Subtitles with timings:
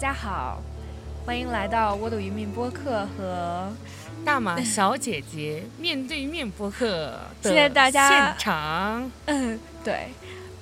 [0.00, 0.62] 家好，
[1.26, 3.70] 欢迎来到我的渔民播客和
[4.24, 10.08] 大马小姐姐 面对面播客的谢谢大家现场，嗯，对。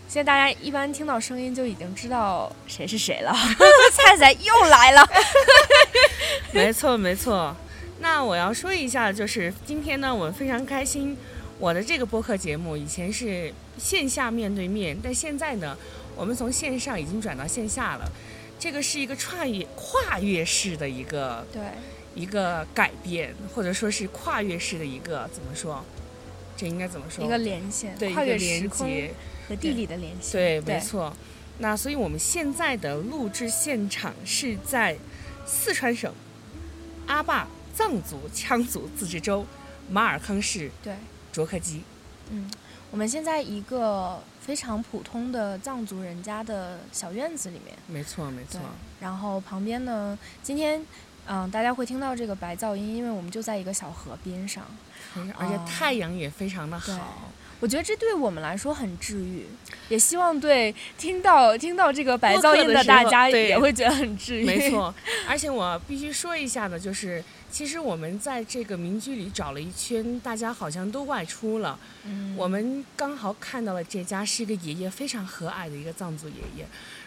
[0.08, 3.32] 现在大家一般听到声音就已经知道谁是谁了，
[3.94, 5.08] 菜菜又来了。
[6.50, 7.54] 没错没错。
[8.00, 11.16] 那我要说一下，就是今天呢，我们非常开心。
[11.60, 15.76] 我的这个播客节目以前是线下面对面，但现在呢，
[16.16, 18.10] 我们从线上已经转到线下了。
[18.58, 21.62] 这个是一个跨越跨越式的一个对，
[22.14, 25.84] 一个改变，或者说是跨越式的一个怎么说？
[26.56, 27.24] 这应该怎么说？
[27.24, 29.14] 一个连线，对跨越一个连时空接。
[29.48, 30.32] 和地理的连线。
[30.32, 31.16] 对，没错。
[31.58, 34.96] 那所以我们现在的录制现场是在
[35.46, 36.12] 四川省
[37.06, 39.46] 阿坝藏族羌族自治州
[39.88, 40.94] 马尔康市对，
[41.32, 41.82] 卓克基。
[42.30, 42.50] 嗯，
[42.90, 47.76] 我们现在一个非常普通的藏族人家的小院子里面。
[47.86, 48.58] 没错，没错。，
[48.98, 50.82] 然后旁边呢，今天。
[51.30, 54.64] 嗯，大家会听到这个白噪音，因为我们就在一个小河边上。
[55.14, 57.30] 而且哦太阳也非常的对好。
[57.60, 59.44] 我觉得这对我们来说很治愈，
[59.90, 64.46] 也希望对听到听到这个白噪音的大家也会觉得很治愈。
[64.46, 64.94] 没，错，
[65.28, 71.78] 而且我必须说一下的，就是其实我们在这个民居里找了一圈，大家好像都外出了。
[72.04, 76.66] 嗯，我们刚好看到了这家是一个爷爷非常和蔼的一个藏族爷爷，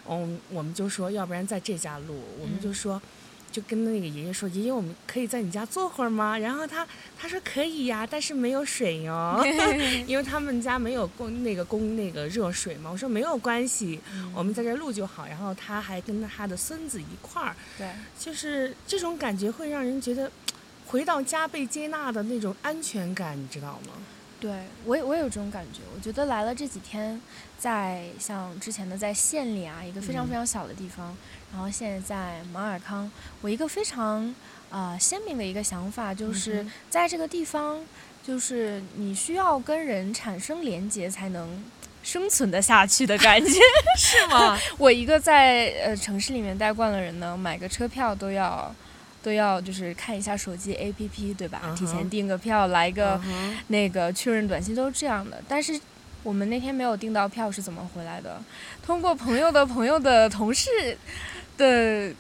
[0.09, 3.01] 嗯，我们就说要不然在这家录，我们就说。
[3.51, 6.87] 就跟那个爷爷说：“爷爷，我们可以在你家坐会儿吗？”然后他
[7.19, 9.43] 他说：“可以呀，但是没有水哟，
[10.07, 20.31] 因为他们家没有供那个供那个热水嘛。”我说：“没有关系，嗯我们在这录就好。”然后他还跟他的孙子一块儿，对就是这种感觉会让人觉得
[20.87, 23.93] 回到家被接纳的那种安全感，你知道吗？
[24.41, 24.51] 对，
[24.85, 25.79] 我也我也有这种感觉。
[25.95, 27.21] 我觉得来了这几天，
[27.59, 31.15] 在像之前的在县里啊，一个非常嗯非常小的地方，
[31.53, 33.09] 然后现在在马尔康，
[33.41, 34.25] 我一个非常
[34.71, 37.79] 啊、呃鲜明的一个想法就是在这个地方，
[38.25, 41.63] 就是你需要跟人产生连接才能。
[42.03, 43.59] 生存的下去的感觉，
[43.95, 44.57] 是吗？
[44.79, 48.73] 我一个在呃城市里面待惯了人呢，买个车票都要
[49.23, 53.19] 都要就是看一下手机 APP 对吧提前订个票，来一个
[53.67, 55.41] 那个确认短信都是这样的。
[55.47, 55.79] 但是
[56.23, 58.41] 我们那天没有订到票是怎么回来的？
[58.83, 60.69] 通过朋友的朋友的同事
[61.57, 62.13] 的，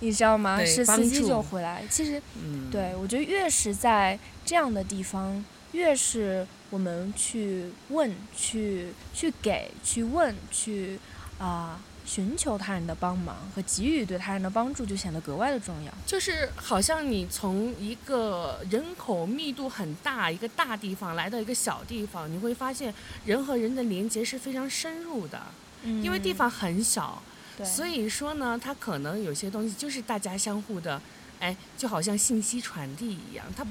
[0.00, 0.62] 你知道吗？
[0.64, 1.82] 是司机就回来。
[1.90, 10.98] 其实嗯，对我觉得越是在这样的地方，越是我们去问、去去给、去问、去
[11.38, 15.92] 啊、寻求他人的帮忙和给予对他人的帮助，就显得格外的重要。
[16.06, 22.92] 就是好像你从一个人口密度很大一个大地方来到一个小地方，你会发现
[23.24, 25.40] 人和人的连接是非常深入的，
[25.82, 27.22] 因为地嗯方很小，
[27.64, 31.00] 所以说呢，它可能有些东西就是大家相互的。
[31.40, 33.66] 哎，就好像信息传递一样，它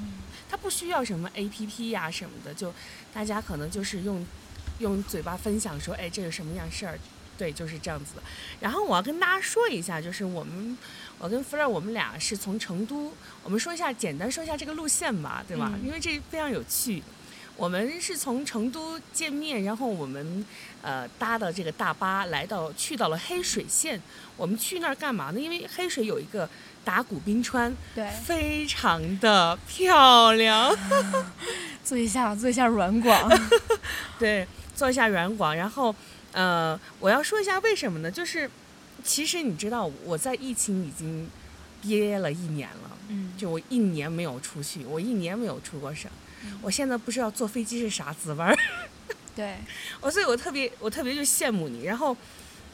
[0.48, 2.72] 它不需要什么 A P P 呀、什么的，就
[3.12, 4.24] 大家可能就是用
[4.78, 6.96] 用嘴巴分享说，哎，这有什么样事儿，
[7.36, 8.22] 对，就是这样子的。
[8.60, 10.76] 然后我要跟大家说一下，就是我们
[11.18, 13.12] 我跟 Fleur 我们俩是从成都，
[13.42, 15.72] 我们说一下简单说一下这个路线吧，对吧？
[15.74, 17.02] 嗯因为这非常有趣。
[17.56, 20.44] 我们是从成都见面，然后我们
[20.82, 24.02] 呃搭的这个大巴来到去到了黑水县。
[24.36, 25.38] 我们去那儿干嘛呢？
[25.38, 26.50] 因为黑水有一个
[26.82, 30.76] 打鼓冰川，对，非常的漂亮。
[31.84, 33.40] 做一下做一下软广。
[34.18, 34.44] 对，
[34.74, 35.54] 做一下软广。
[35.54, 35.94] 然后，
[36.34, 38.10] 呃，我要说一下为什么呢？
[38.10, 38.50] 就是
[39.02, 41.30] 其实你知道，我在疫情已经
[41.80, 46.10] 憋了一年了，嗯，就我一年没有出去，我一年没有出过省。
[46.46, 48.54] 嗯我现在不知道坐飞机是啥滋味儿，
[49.34, 49.56] 对，
[50.02, 51.84] 我所以，我特别我特别就羡慕你。
[51.84, 52.14] 然后，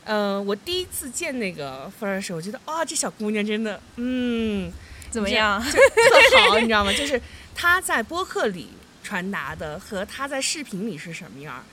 [0.04, 4.72] 呃，我第一次见那个菲儿的时候，我觉得啊、这小姑娘真的，嗯，
[5.08, 5.62] 怎么样？
[5.64, 6.92] 就特好，你知道吗？
[6.92, 7.20] 就是
[7.54, 8.70] 她在播客里
[9.04, 11.64] 传达的和她在视频里是什么样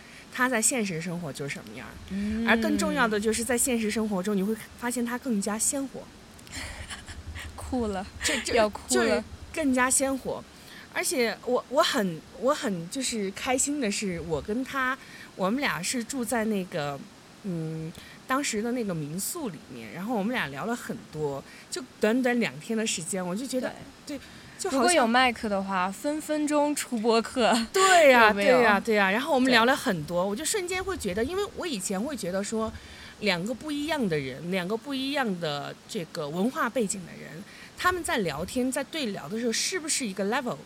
[0.43, 1.93] 儿，她在现实生活就是什么样儿。
[2.11, 6.03] 嗯而更重要的就是在现实生活中，你会发现他更加鲜活，
[7.55, 9.23] 哭了，这这要哭就是了。
[9.51, 10.43] 更加鲜活。
[10.93, 14.97] 而且我我很我很就是开心的是，我跟他
[15.35, 16.99] 我们俩是住在那个
[17.43, 17.91] 嗯
[18.25, 23.73] 当时的那个民宿里面，然后我们俩聊了很多，就短短两天的时间，我就觉得
[24.05, 24.19] 对，
[24.57, 27.53] 就如果有麦克的话，分分钟出播客。
[27.71, 32.71] 对呀、 对呀、对呀、然后我们聊了很多，我就瞬间会觉得，因为我以前会觉得说，
[33.19, 37.43] 两个不一样的人，两个不一样的这个文化背景的人，
[37.77, 40.57] 他们在聊天在对聊的时候，是不是一个 level？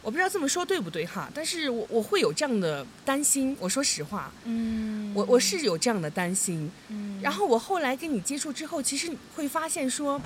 [0.00, 3.54] 我不知道这么说对不对哈，但是我我会有这样的担心。
[3.58, 6.70] 我说实话，嗯，我我是有这样的担心。
[6.88, 10.18] 嗯，然后我后来跟你接触之后，其实会发现说，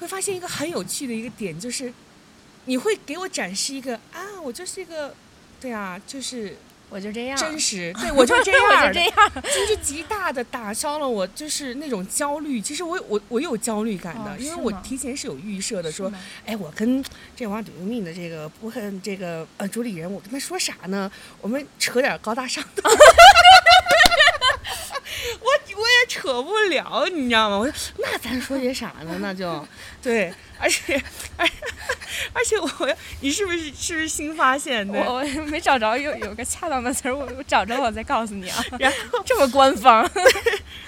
[0.00, 1.92] 会发现一个很有趣的一个点，就是
[2.64, 5.14] 你会给我展示一个啊，我就是一个，
[5.60, 6.56] 对啊，就是
[6.88, 12.60] 我就这样，真实， 对我就这我样，就这样，就是极大的打消了我就是那种焦虑。
[12.60, 16.10] 其实我我我有焦虑感的，因为我提前是有预设的，说，
[16.46, 17.04] 哎，我跟
[17.36, 21.12] 这王对命的这个不恨这个呃主理人，我跟他说啥呢？
[21.42, 22.82] 我们扯点高大上的。
[25.40, 25.46] 我
[25.80, 27.58] 我也扯不了，你知道吗？
[27.58, 29.16] 我说那咱说些啥呢？
[29.20, 29.66] 那就
[30.02, 31.02] 对，而且
[31.36, 31.48] 而
[32.32, 32.68] 而且我，
[33.20, 35.00] 你是不是是不是新发现的？
[35.04, 38.62] 我我没找着有有个恰当的词儿，我我找着了我再告诉你啊。
[38.78, 40.08] 然后 这么官方，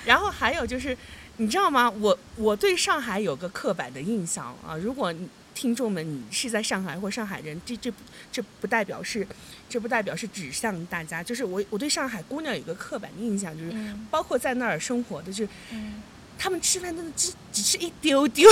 [0.05, 0.97] 然后还有就是，
[1.39, 1.91] 你知道吗？
[2.01, 4.77] 我我对上海有个刻板的印象啊。
[4.77, 7.93] 如果你听众们你是在上海或上海人，这这
[8.31, 9.27] 这不代表是，
[9.69, 11.23] 这不代表是指向大家。
[11.23, 16.03] 就是我我对上海姑娘有个刻板印象，就是嗯包括在那儿生活的，就是嗯，
[16.39, 18.51] 他们吃饭真的只只吃一丢丢。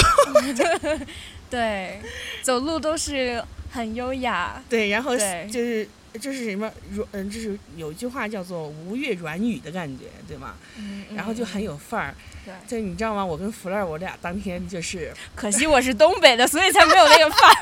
[1.51, 2.01] 对，
[2.43, 10.55] 走路都是很优雅，对，然后就是就是什么软嗯，这是有一句话叫做吴越软语的感觉，对吗？
[10.77, 12.15] 嗯，然后就很有有范儿。
[12.45, 12.53] 对。
[12.67, 13.25] 就你知道吗？
[13.25, 15.13] 我跟福乐儿我俩当天就是。
[15.37, 17.55] 可惜我是东北的，所以才没有那个范儿。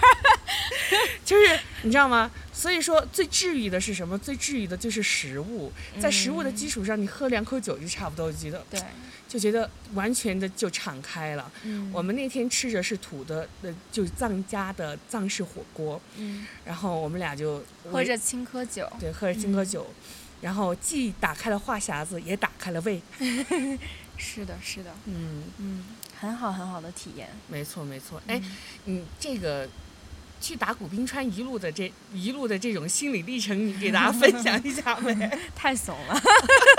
[1.25, 2.31] 就是你知道吗？
[2.59, 4.19] 所以说最治愈的是什么？
[4.19, 8.81] 最治愈的就是食物，在食物的嗯基础上，你喝两口酒就差不多，觉得对，
[9.29, 11.49] 就觉得完全的就敞开了。
[11.63, 17.63] 嗯我们那天吃着是土的，呃，就是藏家的藏式火锅，嗯然后我们俩就
[17.93, 19.87] 喝着青稞酒，对喝着青稞嗯酒，
[20.41, 23.01] 然后既打开了话匣子，也打开了胃。
[24.19, 25.85] 是的，是的，嗯，嗯，
[26.19, 27.29] 很好很好的体验。
[27.47, 28.21] 没错没错。
[28.27, 28.43] 哎，
[28.87, 29.69] 嗯你这个。
[30.41, 35.39] 去打古冰川一路的这一路的这种心理历程，你给大家分享一下呗？
[35.55, 36.23] 太怂了，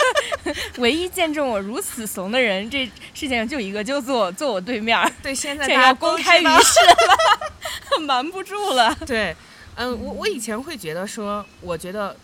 [0.80, 8.96] 唯一见证我如此怂的人，这世界上就一个，就坐我坐我对面儿，对，现在要大家公开于世了， 瞒不住了。
[9.06, 9.36] 对，
[9.76, 12.16] 嗯，我我以前会觉得说，我觉得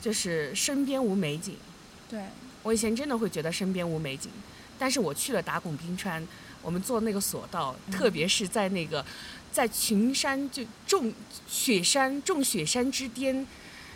[0.00, 1.56] 就是身边无美景，
[2.08, 2.20] 对，
[2.62, 4.30] 我以前真的会觉得身边无美景，
[4.78, 6.26] 但是我去了打古冰川，
[6.62, 9.04] 我们坐那个索道，特别是在那个
[9.54, 11.14] 在群山就众
[11.46, 13.46] 雪山众雪山之巅，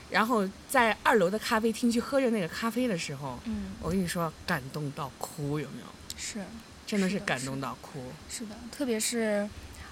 [0.08, 5.86] 然后在二楼的咖啡厅去喝着那个咖啡的时候，嗯，我跟你说感动到哭，有没有？
[6.16, 6.38] 是
[6.86, 8.00] 真的是感动到哭。
[8.30, 9.48] 是的，特别是，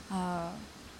[0.08, 0.52] 呃，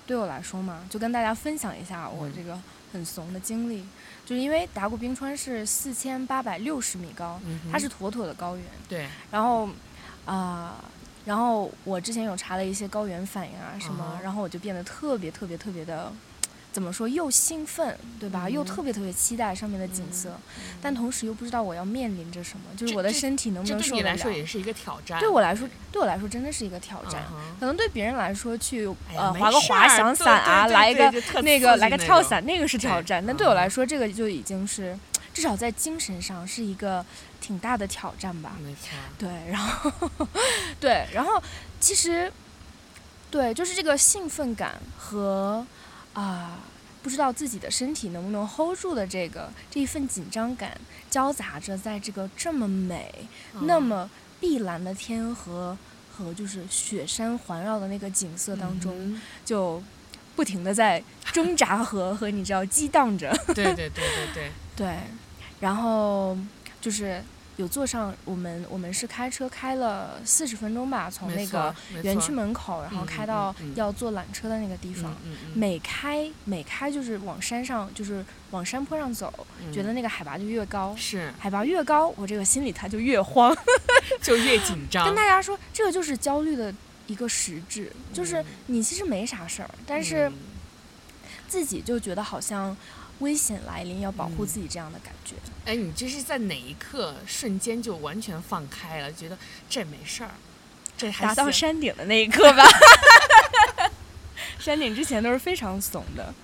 [0.05, 2.59] 对我来说嘛，就跟大家分享一下我嗯这个
[2.93, 3.85] 很怂的经历，
[4.25, 9.69] 就是因为达古冰川是四千八百六十米高，嗯，它是妥妥的高原，对，然后，
[10.25, 10.85] 啊、
[11.27, 16.11] 然后我之前有查了一些高原反应啊什么然后我就变得特别特别特别的，
[16.73, 18.49] 怎么说又兴奋，对吧？
[18.49, 24.11] 又嗯特别特别期待上面的景色，嗯但同时又不知道我要面临着什么，就是我的身体能不能受得了。
[24.11, 25.19] 来说也是一个挑战。
[25.19, 27.23] 对我来说，对我来说真的是一个挑战。
[27.33, 33.25] 嗯可能对别人来说，去呃滑个滑翔伞啊，对对来一个那个来个跳伞，那个是挑战。
[33.27, 34.97] 但对我来嗯说，这个就已经是
[35.37, 37.05] 至少在精神上是一个
[37.43, 38.57] 挺大的挑战吧。
[38.65, 38.97] 没错。
[39.19, 39.93] 对，然后
[40.81, 41.43] 对，然后
[41.79, 42.33] 其实
[43.31, 45.67] 对，就是这个兴奋感和
[46.15, 46.59] 啊、
[47.03, 53.29] 不知道自己的身体能不能 hold 住的这个这一份紧张感，交杂着在这个这么美、
[53.61, 55.77] 那嗯么碧蓝的天和
[56.17, 59.83] 和就是雪山环绕的那个景色当中，嗯就
[60.35, 63.31] 不停的在挣扎和和你知道激荡着。
[63.49, 64.97] 对对对对对，对，
[65.61, 66.37] 然后
[66.81, 67.23] 就是
[67.57, 75.11] 有坐上我们我们是开车开了四十分钟吧，从那个园区门口，然后开到要坐缆车的那个地方。
[75.25, 79.33] 嗯嗯嗯每开每开就是往山上，就是往山坡上走，
[79.73, 83.57] 觉得嗯那个海拔就越高，是海拔越高，我这个心里它就越慌。
[84.23, 85.05] 就越紧张。
[85.07, 86.73] 跟大家说，这个就是焦虑的
[87.07, 90.35] 一个实质，就是嗯你其实没啥事儿，但是嗯
[91.49, 92.77] 自己就觉得好像
[93.21, 95.35] 危险来临，要保护嗯自己这样的感觉。
[95.65, 99.37] 哎，你这是在哪一刻瞬间就完全放开了，觉得
[99.69, 100.31] 这没事儿，
[100.97, 102.65] 这还达到山顶的那一刻吧。
[104.59, 106.35] 山顶之前都是非常怂的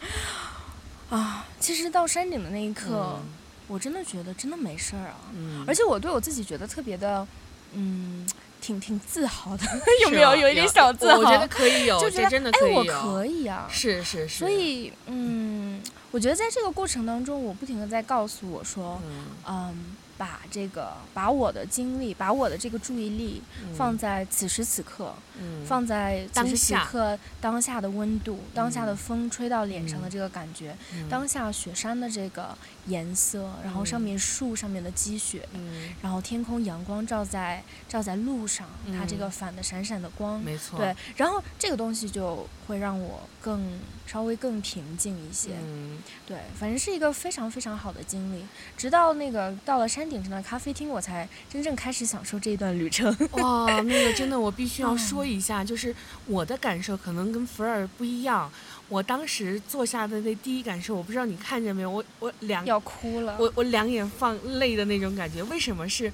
[1.11, 1.47] 啊。
[1.59, 3.23] 其实到山顶的那一刻，嗯
[3.69, 5.17] 我真的觉得真的没事儿啊。
[5.35, 7.27] 嗯，而且我对我自己觉得特别的，
[7.73, 8.29] 嗯，
[8.61, 9.65] 挺挺自豪的，
[10.03, 10.31] 有没有？
[10.31, 11.19] 啊有一点小自豪。
[11.19, 13.13] 我觉得可以有，就觉得这真的哎，我可以有。
[13.13, 13.69] 可以啊。
[13.71, 14.39] 是是是。
[14.39, 15.81] 所以，嗯，
[16.13, 19.25] 我觉得在这个过程当中，我不停的在告诉我说，嗯。
[19.49, 23.43] 嗯，把这个把我的精力，把我的这个注意力
[23.75, 28.97] 放嗯在此时此刻，嗯放在此时此刻当下的温度，当下的嗯。
[28.97, 30.11] 风吹到脸上的嗯。
[30.11, 31.09] 这个感觉，嗯。
[31.09, 48.45] 当下雪山的这个颜色，然后上嗯面树上面的积雪，嗯，然后天空阳光照在照在路上，它这嗯个反的闪闪的光，没错，对，然后这个东西就会让我更稍微更平静一些，嗯，对，反正是一个非常非常好的经历。
[48.77, 53.17] 直到那个到了山顶上的咖啡厅，我才真正开始享受这一段旅程。
[53.33, 55.95] 哇，那个真的，我必须要 嗯说一下，就是
[56.27, 58.51] 我的感受可能跟福尔不一样。
[58.93, 65.43] 我当时坐下的那第一感受，我不知道你看见没有，我我两要哭了，我我两眼放泪的那种感觉。
[65.45, 66.13] 为什么是？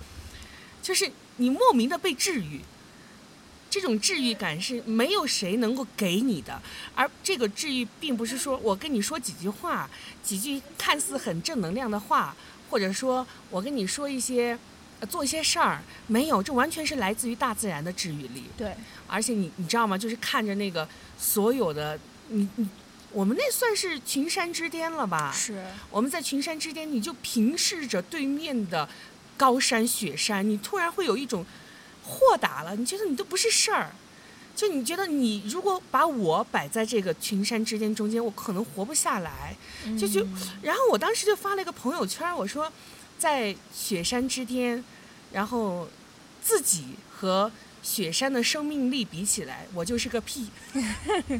[0.81, 2.61] 就是你莫名的被治愈，
[3.69, 6.63] 这种治愈感是没有谁能够给你的。
[6.95, 9.91] 而这个治愈，并不是说我跟你说几句话，
[10.23, 12.37] 几句看似很正能量的话，
[12.71, 14.57] 或者说我跟你说一些。
[15.01, 18.43] 呃做一些事儿没有，这完全是来自于大自然的治愈力。
[18.57, 18.75] 对，
[19.07, 19.97] 而且你你知道吗？
[19.97, 21.97] 就是看着那个所有的
[22.29, 22.69] 你你，
[23.13, 25.33] 我们那算是群山之巅了吧？
[25.35, 28.89] 是，我们在群山之巅，你就平视着对面的
[29.37, 31.45] 高山雪山，你突然会有一种
[32.05, 33.93] 豁达了，你觉得你都不是事儿。
[34.55, 39.57] 就你觉得你如果把我摆在这个群山之巅中间，我可能活不下来。
[39.97, 42.73] 就就嗯然后我当时就发了一个朋友圈，我说，
[43.17, 44.83] 在雪山之巅，
[45.33, 45.89] 然后
[46.43, 47.53] 自己和
[47.85, 50.49] 雪山的生命力比起来，我就是个屁。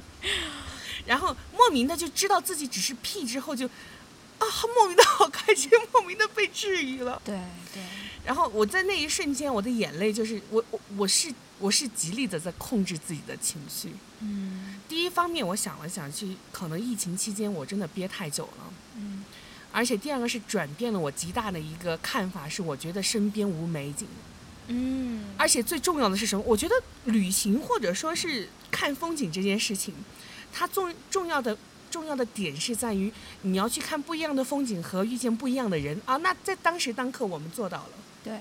[1.09, 4.45] 然后莫名的就知道自己只是屁之后就，啊，
[4.77, 7.21] 莫名的好开心， 莫名的被治愈了。
[7.25, 7.35] 对
[7.73, 7.83] 对，
[8.25, 13.93] 然后我在那一瞬间，我的眼泪就是我我我是我是极力的在控制自己的情绪。
[14.21, 18.73] 嗯第一方面，我想了想，去可能疫情期间我真的憋太久了。
[18.97, 19.25] 嗯
[19.71, 24.09] 而且第二个是转变了我极大的一个看法，是我觉得身边无美景，
[24.69, 26.43] 嗯，而且最重要的是什么？
[26.47, 26.75] 我觉得
[27.05, 29.95] 旅行或者说是看风景这件事情，
[30.53, 31.57] 它重重要的
[31.91, 33.13] 重要的点是在于
[33.43, 36.01] 你要去看不一样的风景和遇见不一样的人。
[36.05, 36.17] 啊。
[36.19, 37.91] 那在当时当刻我们做到了，
[38.23, 38.41] 对，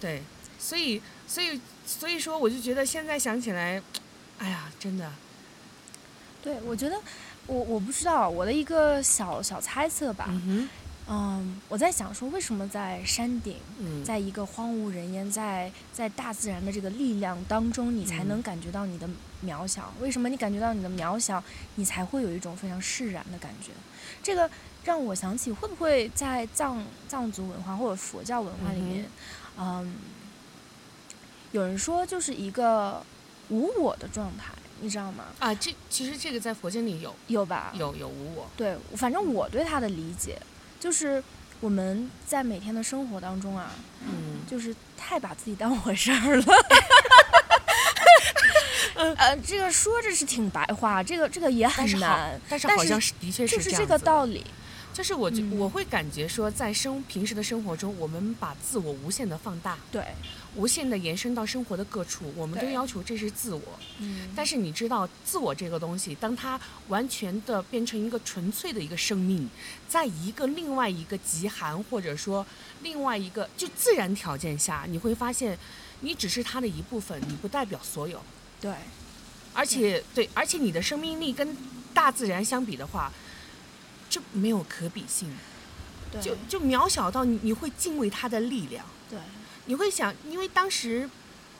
[0.00, 0.22] 对，
[0.58, 3.82] 所以所以所以说我就觉得现在想起来，
[4.38, 5.10] 哎呀，真的，
[6.42, 7.00] 对，我觉得
[7.46, 10.68] 我我不知道我的一个小小猜测吧，嗯
[11.06, 18.28] 嗯，我在想说，为什么在山顶，嗯，在一个荒无人烟，在在大自然的这个力量当中，你才嗯。
[18.28, 19.06] 能感觉到你的
[19.46, 19.92] 渺小？
[20.00, 21.42] 为什么你感觉到你的渺小，
[21.74, 23.70] 你才会有一种非常释然的感觉？
[24.22, 24.50] 这个
[24.84, 29.06] 让我想起，会不会在藏藏族文化或者佛教文化里面，
[29.58, 29.94] 嗯
[31.52, 33.04] 有人说就是一个
[33.48, 35.24] 无我的状态，你知道吗？
[35.38, 37.72] 啊，这其实这个在佛经里有有吧？
[37.74, 40.40] 有有无我，对，反正我对他的理解
[40.80, 41.22] 就是
[41.60, 43.70] 我们在每天的生活当中啊，
[44.06, 44.32] 嗯。
[44.46, 46.44] 就是太把自己当回事儿了。
[48.94, 54.44] 呃，这个说着是挺白话，这个这个也很难，，但是好像是的确就是是这个道理。
[54.92, 60.04] 就是我觉、嗯我会感觉说，在生平时的生活中，我们把自我无限的放大，对，
[60.54, 63.60] 无限的延伸到生活的各处，我们都要求这是自我。
[63.98, 69.50] 嗯，但是你知道，自我这个东西，当它完全的变成一个纯粹的一个生命，
[69.88, 72.46] 在一个另外一个极寒或者说
[72.82, 75.58] 另外一个就自然条件下，你会发现，
[76.02, 78.22] 你只是它的一部分，你不代表所有。
[78.64, 78.72] 对，
[79.52, 81.54] 而且对，而且你的生命力跟
[81.92, 83.12] 大自然相比的话，
[84.08, 85.28] 就没有可比性。
[86.10, 89.18] 对，就就渺小到你你会敬畏它的力量，对，
[89.66, 91.10] 你会想，因为当时，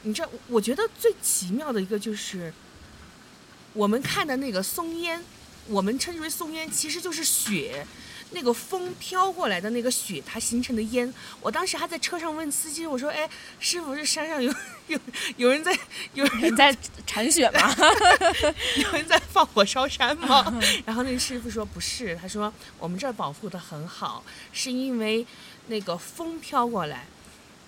[0.01, 2.55] 你知道，我觉得最奇妙的一个就是，
[3.75, 5.23] 我们看的那个松烟，
[5.67, 7.87] 我们称之为松烟，其实就是雪，
[8.31, 11.13] 那个风飘过来的那个雪，它形成的烟。
[11.41, 13.29] 我当时还在车上问司机，我说：“哎，
[13.61, 14.53] 师傅，这山上有
[14.89, 14.99] 有
[15.37, 15.77] 有人在
[16.15, 16.77] 有人人在
[17.07, 17.75] 铲雪吗？
[18.77, 20.61] 有人在放火烧山吗？
[20.85, 25.25] 然后那个师傅说不是，他说我们这儿保护的很好，是因为
[25.69, 27.07] 那个风飘过来，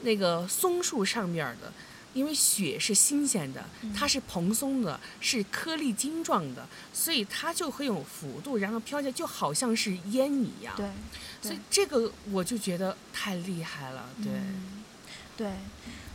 [0.01, 1.73] 那个松树上面的，
[2.17, 3.63] 因为雪是新鲜的，
[3.95, 10.75] 它是蓬松的，是颗粒晶状的，所以它就会有幅度，然后飘起来就好像是烟一样。
[10.77, 10.89] 对，
[11.43, 14.33] 所以这个我就觉得太厉害了，对。
[14.33, 14.83] 嗯
[15.37, 15.53] 对，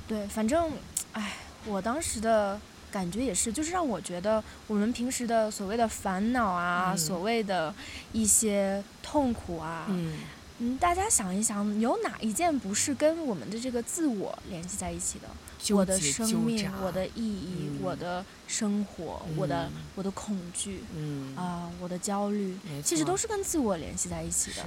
[0.08, 0.72] 对，反正，
[1.14, 2.60] 哎，我当时的
[2.92, 7.72] 感觉也是，就是让我觉得我们平时的所谓的烦恼啊，嗯所谓的
[8.14, 10.18] 一些痛苦啊，嗯，
[10.58, 15.28] 嗯，大家想一想，有哪一件不是跟我们的这个自我联系在一起的？
[15.62, 24.64] 纠我的生命，我的意义，嗯我的生活，我的嗯我的恐惧嗯，啊、我的焦虑，其实都是跟自我联系在一起的。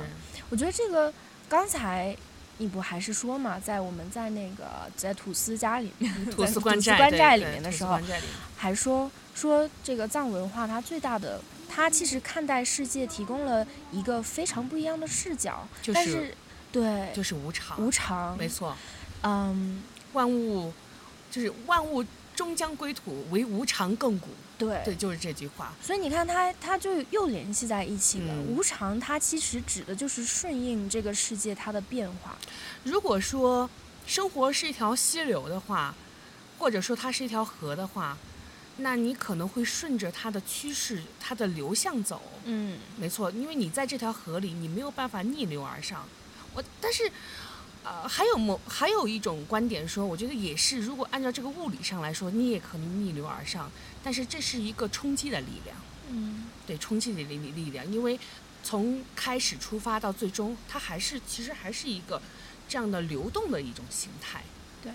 [0.50, 1.12] 我觉得这个
[1.48, 2.16] 刚才
[2.58, 4.64] 你不还是说嘛，在我们在那个
[4.96, 7.98] 在土司家里面， 土在司官寨，官寨里面的时候，
[8.56, 16.34] 还说说这个藏文化它最大的，它其实看待世界提供了一个非常不一样的视角，就是但是
[16.70, 18.76] 对就是无常，无常，没错，
[19.22, 19.82] 嗯，
[20.12, 20.72] 万物
[21.34, 22.04] 就是万物
[22.36, 24.28] 终将归土，唯无常亘古。
[24.56, 25.72] 对对，就是这句话。
[25.82, 28.32] 所以你看它，它就又联系在一起了。
[28.32, 32.36] 嗯无常，它其实指的就是顺应这个世界它的变化。
[32.84, 33.68] 如果说
[34.06, 35.92] 生活是一条溪流的话，
[36.56, 38.16] 或者说它是一条河的话，
[38.76, 42.22] 那你可能会顺着它的趋势、它的流向走。
[42.44, 46.06] 嗯没错，因为你在这条河里，你没有办法逆流而上。
[46.54, 47.10] 我但是，
[47.84, 53.70] 呃，还有某还有一种观点说，我觉得也是，如果按照这个物理上来说，你也可能逆流而上，
[54.02, 55.76] 但是这是一个冲击的力量，
[56.08, 58.18] 嗯对，冲击的力力量，因为
[58.62, 62.20] 从开始出发到最终，它还是其实还是一个
[62.66, 64.42] 这样的流动的一种形态。
[64.82, 64.90] 对，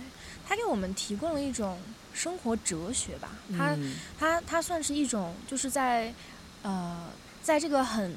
[0.47, 1.79] 它给我们提供了一种
[2.11, 3.29] 生活哲学吧。
[3.55, 6.11] 它、嗯它它算是一种，就是在
[6.63, 7.07] 呃，
[7.43, 8.15] 在这个很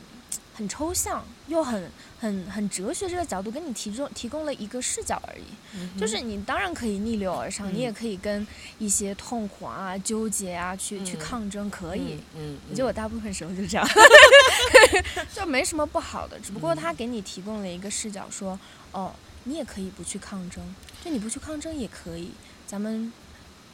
[0.54, 1.90] 很抽象又很
[2.20, 5.42] 很很哲学这个角度，跟你提供提供了一个视角而已。
[5.74, 8.46] 嗯就是你当然可以逆流而上，嗯你也可以跟
[8.78, 12.18] 一些痛苦啊、纠结啊去、去嗯抗争，可以。
[12.36, 13.88] 嗯，嗯结果大部分时候就这样，
[15.34, 18.58] 就没什么不好的，只不过嗯他给你提供了一个视角，说，
[18.92, 19.12] 哦，
[19.44, 20.62] 你也可以不去抗争，
[21.04, 22.30] 就你不去抗争也可以，
[22.66, 23.10] 咱们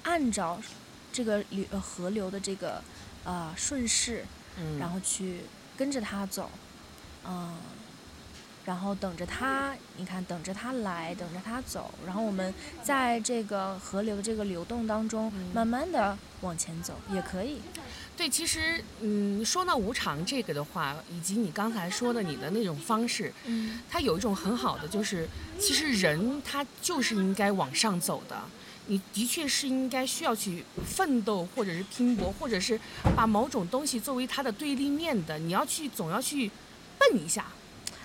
[0.05, 0.61] 按照
[1.13, 2.83] 这个流呃河流的这个
[3.25, 4.25] 呃顺势，
[4.59, 5.41] 嗯然后去
[5.77, 6.51] 跟着它走，
[7.29, 7.55] 嗯、
[8.65, 15.51] 然后等着他，你看等着他来，等着他走，然后我们在这个河流的这个流动当中，嗯。
[15.55, 17.61] 慢慢的往前走也可以。
[18.17, 23.81] 对，其实嗯，说到无常这个的话，以及你刚才说的你的那种方式，嗯。
[23.91, 28.37] 它有一种很好的，就是其实人他就是应该往上走的。
[28.91, 32.81] 你的确是应该需要去奋斗，或者是拼搏，或者是
[33.15, 36.51] 把某种东西作为它的对立面的，你要去总要去
[36.99, 37.47] 奔一下。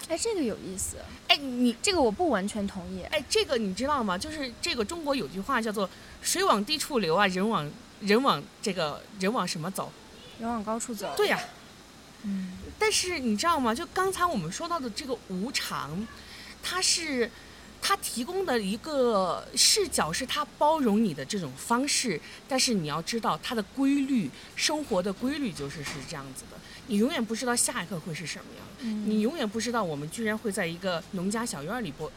[0.10, 0.98] 哎，这个有意思，
[1.30, 3.02] 哎，你这个我不完全同意。
[3.04, 4.18] 哎，这个你知道吗？
[4.18, 5.90] 就是这个中国有句话叫做
[6.22, 9.92] “水往低处流啊，人往人往这个人往什么走
[10.40, 11.14] 人往高处走”。。
[11.18, 11.40] 对呀、
[12.24, 13.74] 嗯但是你知道吗？
[13.74, 16.06] 就刚才我们说到的这个无常，
[16.62, 17.32] 它是
[17.82, 22.20] 它提供的一个视角，是它包容你的这种方式。
[22.48, 26.58] 但是你要知道它的规律，生活的规律就是是这样子的。
[26.88, 32.12] 你永远不知道下一刻会是什么样，嗯你永远不知道我们居然会在一个农家小院里播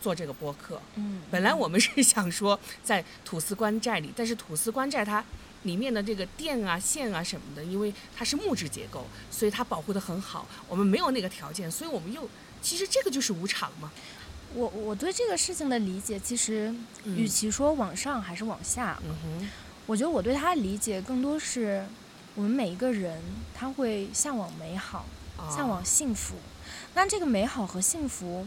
[0.00, 0.80] 做这个播客。
[0.96, 5.24] 嗯，本来我们是想说在土司官寨里，但是土司官寨它
[5.62, 10.46] 里面的这个电啊、线啊什么的，因为它是木质结构，所以它保护的很好。
[10.68, 12.28] 我们没有那个条件，所以我们又
[12.60, 13.90] 其实这个就是无常嘛。
[14.54, 16.72] 我我对这个事情的理解，其实
[17.04, 19.48] 嗯与其说往上还是往下，嗯哼，
[19.86, 21.84] 我觉得我对它的理解更多是，
[22.34, 23.20] 我们每一个人
[23.54, 25.04] 他会向往美好，啊
[25.50, 26.34] 向往幸福。
[26.94, 28.46] 那这个美好和幸福，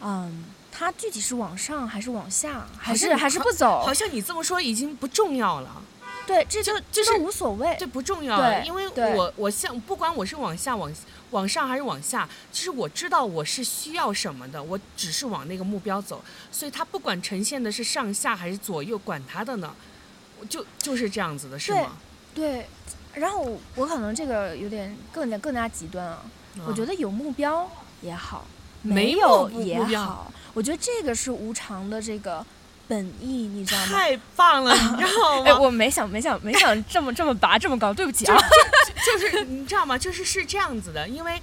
[0.00, 3.94] 嗯，它具体是往上还是往下，还是还是不走好？
[3.94, 5.82] 像你这么说已经不重要了，
[6.26, 7.76] 对，这就这就是都无所谓。
[7.78, 10.92] 这不重要因为我我像不管我是往下往
[11.30, 19.74] 往上还是往下，其实我知道我是需要什么的，我只是往那个目标走，所以它不管呈现的是上下还是左右，管它的呢，
[20.40, 21.96] 我就就是这样子的，是吗？
[22.34, 22.68] 对，
[23.16, 26.22] 然后我我可能这个有点更加更加极端啊。
[26.66, 28.46] 我觉得得有目标也好，
[28.80, 32.44] 没有有也好，我觉得这个是无常的这个
[32.88, 33.86] 本意，你知道吗？
[33.88, 35.58] 太棒了， 你知道哎，吗？
[35.58, 38.38] 我没想没想 没想这么这么拔这么高，对不起啊。
[39.04, 39.98] 就是你知道吗？
[39.98, 41.38] 就是是这样子的，因为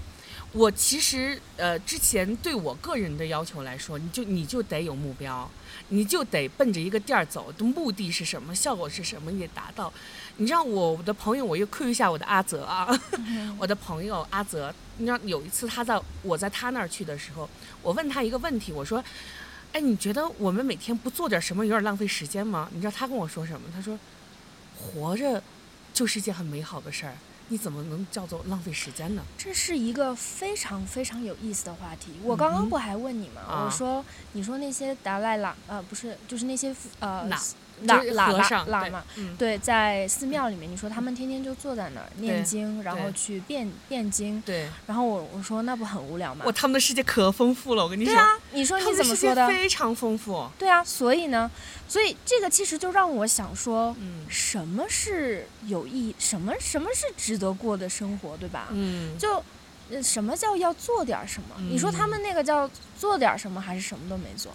[0.52, 5.48] 我其实呃之前对我个人的要求来说，你就你就得有目标，
[5.90, 9.94] 你就得奔着一个店儿走，的目的是什么，效果是什么，你得达到。
[10.38, 12.88] 你知道我的朋友，我又 Q 一下我的阿泽啊，
[13.58, 17.50] 我的朋友阿泽，你知道有一次他在我在他那儿去的时候，
[17.82, 19.04] 我问他一个问题，我说。
[19.74, 22.70] 哎，你觉得我们每天不做点什么有点浪费时间吗？
[22.74, 23.68] 你知道他跟我说什么？
[23.74, 23.98] 他说，
[24.78, 25.42] 活着
[25.92, 27.16] 就是一件很美好的事儿，
[27.48, 29.24] 你怎么能叫做浪费时间呢？
[29.36, 32.12] 这是一个非常非常有意思的话题。
[32.22, 33.42] 我刚刚不还问你吗？
[33.50, 37.28] 啊我说，你说那些达赖喇呃不是，就是那些呃
[37.86, 46.52] 喇喇喇和尚对喇嘛，嗯，对，在寺庙里面，你说他们天天就坐在那儿念经，然后去辩辩经，对，然后我我说那不很无聊吗哇，？
[46.52, 49.48] 他们的世界可丰富了，我跟你说，对啊，你说你他们的世界怎么说的？
[49.48, 51.50] 非常丰富，对啊，所以呢，
[51.88, 58.68] 所以这个其实就让我想说，嗯什么是有意义，什么什么是值得过的生活，对吧？
[58.72, 59.44] 嗯，就
[59.92, 61.56] 呃什么叫要做点什么？
[61.70, 64.52] 你说他们那个叫做点什么，还是什么都没做？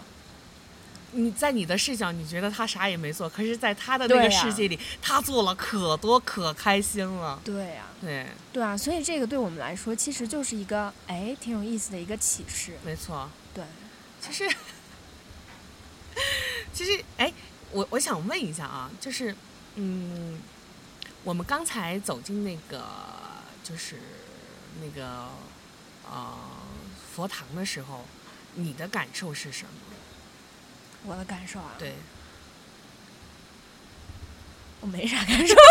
[1.12, 7.40] 你在你的视角，你觉得他啥也没做，可是在他的那个世界里，他做了可多，可开心了。
[7.42, 12.76] 对呀、对，对啊，所以这个对我们来说，其实就是一个哎挺有意思的一个启示。
[12.84, 13.28] 没错。
[13.54, 13.64] 对，
[14.20, 14.48] 其实，
[16.74, 17.32] 其实，哎，
[17.72, 19.34] 我我想问一下啊，就是，
[19.76, 20.38] 嗯，
[21.24, 22.84] 我们刚才走进那个，
[23.64, 23.98] 就是
[24.82, 25.28] 那个，
[26.08, 26.36] 呃，
[27.14, 28.04] 佛堂的时候，
[28.54, 29.87] 你的感受是什么？
[31.08, 31.94] 我的感受啊，对，
[34.80, 35.54] 我没啥感受。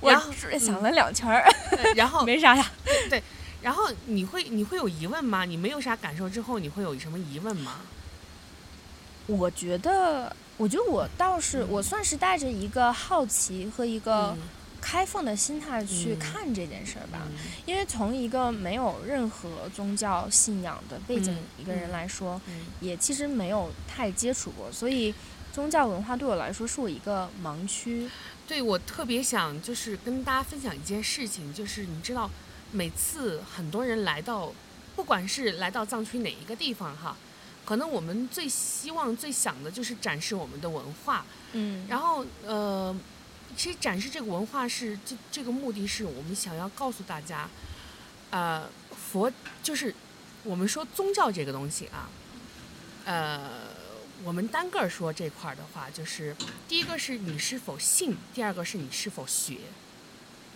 [0.00, 0.10] 我
[0.58, 2.70] 想了两圈儿，呃然后 没啥呀。
[3.10, 3.22] 对
[3.60, 5.44] 然后你会你会有疑问吗？
[5.44, 7.80] 你没有啥感受之后，你会有什么疑问吗？
[9.26, 14.38] 我觉得，我觉得我倒是，嗯我算是带着一个好奇和一个嗯
[14.82, 17.20] 开放的心态去嗯看这件事儿吧。
[17.24, 17.32] 嗯
[17.64, 25.14] 因为从一个没有任何宗教信仰的背景嗯一个人嗯来说，嗯也其实没有太接触过，所以
[25.52, 28.10] 宗教文化对我来说是我一个盲区。
[28.44, 32.28] 对我特别想就是跟大家分享一件事情，就是你知道，
[32.72, 34.52] 每次很多人来到，
[34.96, 37.16] 不管是来到藏区哪一个地方哈，
[37.64, 41.24] 可能我们最希望、最想的就是展示我们的文化。
[41.52, 42.94] 嗯然后呃，
[43.56, 47.48] 其实展示这个文化是这这个目的是我们想要告诉大家，
[48.30, 49.30] 呃，佛
[49.62, 49.94] 就是
[50.44, 52.08] 我们说宗教这个东西啊，
[53.04, 53.50] 呃，
[54.24, 56.34] 我们单个儿说这块儿的话，就是
[56.68, 59.58] 第一个是你是否信，第二个是你是否学。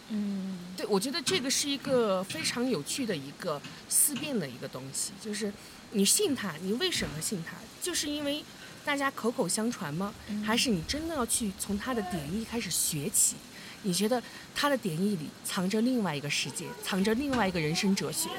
[0.09, 5.53] 嗯对，我觉得这个是一个非常有趣的一个思辨的一个东西，就是
[5.91, 7.57] 你信它，你为什么信它？
[7.83, 8.45] 就是因为
[8.87, 10.15] 大家口口相传吗？
[10.29, 13.35] 嗯还是你真的要去从他的点意开始学起？
[13.83, 14.23] 你觉得
[14.55, 18.31] 他的点意里藏着另外一个世界，藏着另外一个人生哲学？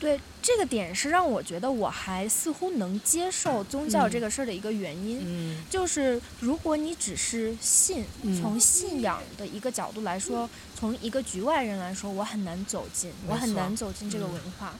[0.00, 5.20] 对这个点是让我觉得我还似乎能接受宗教嗯这个事儿的一个原因。
[5.24, 14.74] 嗯就是如果你只是信，嗯从信仰的一个角度来说，从一个局外人来说，我很难走进，我很难走进这个嗯文化。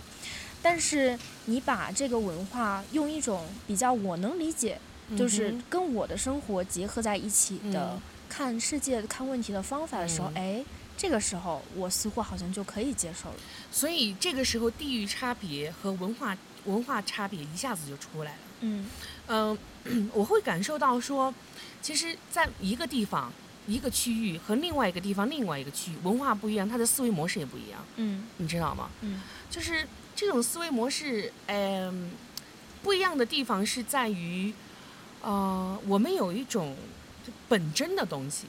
[0.63, 4.81] 但是你把这个文化用一种比较我能理解，
[5.17, 8.01] 就是嗯跟我的生活结合在一起的、嗯
[8.33, 10.65] 看世界、看问题的方法的时候，嗯哎，
[10.97, 13.35] 这个时候我似乎好像就可以接受了。
[13.71, 18.39] 所以这个时候地域差别和文化文化差别一下子就出来了。
[18.61, 18.89] 嗯
[19.27, 19.59] 嗯、
[20.15, 21.35] 我会感受到说，
[21.83, 23.31] 其实在一个地方、
[23.67, 28.89] 一个区域和另外一个地方、另外一个区域文化不一样，它的思维模式也不一样，嗯你知道吗？
[29.03, 29.21] 嗯
[29.51, 29.87] 就是
[30.23, 32.13] 这种思维模式，嗯、
[32.81, 34.55] 不一样的地方是在于，
[35.21, 36.77] 呃，我们有一种
[37.49, 38.47] 本真的东西。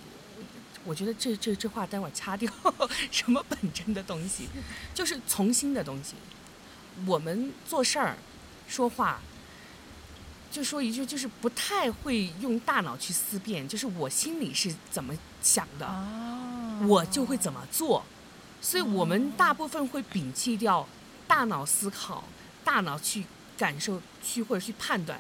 [0.86, 2.52] 我觉得这这这话待会儿掐掉，
[3.10, 4.48] 什么本真的东西，
[4.94, 6.14] 就是从心的东西。
[7.08, 8.16] 我们做事儿、
[8.68, 9.20] 说话，
[10.52, 18.04] 就说一句，就是不太会用大脑去思辨，就是我心里是怎么想的，啊，我就会怎么做。
[18.62, 20.88] 所以我们大部分会摒弃掉
[21.34, 22.24] 大脑思考、
[22.64, 23.24] 大脑去
[23.58, 25.20] 感受、去或者去判断，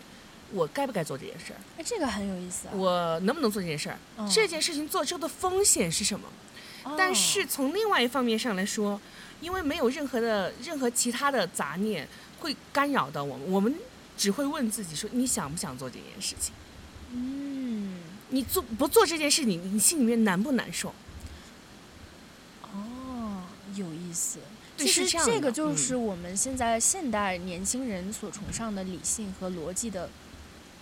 [0.52, 2.72] 我该不该做这件事儿，哎，这个很有意思啊。
[2.76, 6.30] 我能不能做这件事儿，嗯这件事情做之后的风险是什么？
[6.96, 9.02] 但哦是从另外一方面上来说，
[9.42, 12.08] 因为没有任何的任何其他的杂念
[12.42, 13.74] 会干扰到我们，我们
[14.16, 16.54] 只会问自己说：你想不想做这件事情？
[17.10, 18.00] 嗯，
[18.30, 20.94] 你做不做这件事，你你心里面难不难受？
[22.72, 23.42] 哦，
[23.74, 24.38] 有意思。
[24.84, 30.10] 对其实这个就嗯是我们现在现代年轻人所崇尚的理性和逻辑的，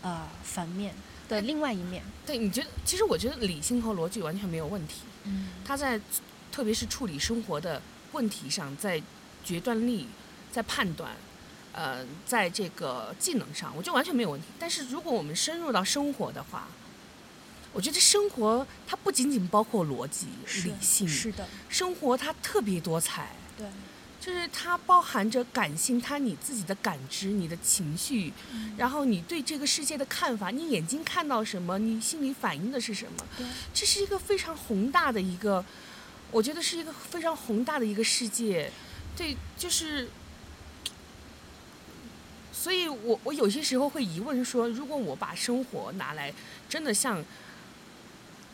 [0.02, 0.94] 呃，反面
[1.30, 2.04] 的另外一面。
[2.26, 2.68] 对，你觉得？
[2.86, 5.02] 其实我觉得理性和逻辑完全没有问题。
[5.24, 6.00] 嗯他在
[6.52, 9.02] 特别是处理生活的问题上，在
[9.44, 10.08] 决断力、
[10.52, 11.12] 在判断，
[11.74, 14.48] 呃，在这个技能上，我觉得完全没有问题。
[14.60, 16.68] 但是如果我们深入到生活的话，
[17.74, 20.28] 我觉得生活它不仅仅包括逻辑、
[20.66, 23.34] 理性，是的，生活它特别多彩。
[23.58, 23.66] 对，
[24.22, 28.76] 就是它包含着感性，它你自己的感知、你的情绪，嗯。
[28.78, 33.26] 然后你对这个世界的看法，你眼睛看到什么，你心里反映的是什么，
[33.74, 35.66] 这是一个非常宏大的一个，
[36.30, 38.72] 我觉得是一个非常宏大的一个世界，
[39.18, 40.08] 对，就是，
[42.54, 46.32] 所以我我有些时候会疑问说，如果我把生活拿来
[46.70, 47.26] 真的像，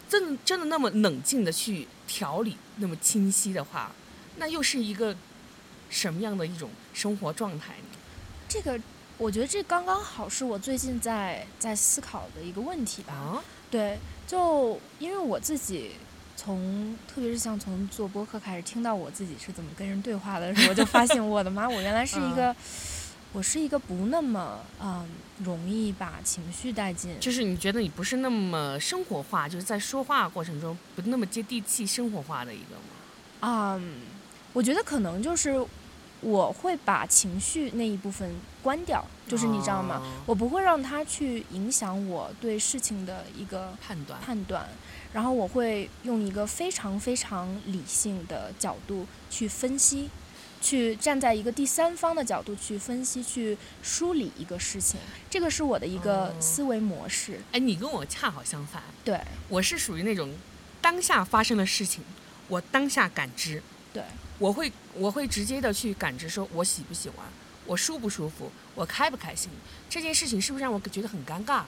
[0.08, 3.92] 真真的那么冷静的去调理，那么清晰的话，
[4.38, 5.14] 那又是一个
[5.90, 7.98] 什么样的一种生活状态呢？
[8.48, 8.80] 这个
[9.18, 13.14] 我觉得这刚刚好是我最近在在思考的一个问题吧。
[13.14, 15.92] 啊，对，就因为我自己
[16.36, 22.56] 从特别是像从做播客开始听到我自己是怎么跟人对话的时候，我就发现我的妈， 我原来是一个，
[23.34, 25.08] 我是一个不那么嗯
[25.44, 32.94] 容易把情绪带进，就是你觉得你不是那么生活化，就是在说话过程中不那么接地气、生活化的一个吗？
[33.42, 33.96] 嗯，
[34.54, 35.64] 我觉得可能就是
[36.22, 40.02] 我会把情绪那一部分关掉，就是你知道吗？
[40.02, 44.68] 哦我不会让它去影响我对事情的一个判断，判断，
[45.14, 50.10] 然后我会用一个非常非常理性的角度去分析，
[50.60, 57.40] 去站在一个第三方的角度去分析、去梳理一个事情，这个是我的一个哦思维模式。
[57.52, 60.34] 哎，你跟我恰好相反，对我是属于那种
[60.82, 62.04] 当下发生的事情，
[62.48, 63.62] 我当下感知，
[63.98, 64.04] 对，
[64.38, 67.26] 我会我会直接的去感知，说我喜不喜欢，
[67.66, 69.50] 我舒不舒服，我开不开心，
[69.90, 71.64] 这件事情是不是让我觉得很尴尬，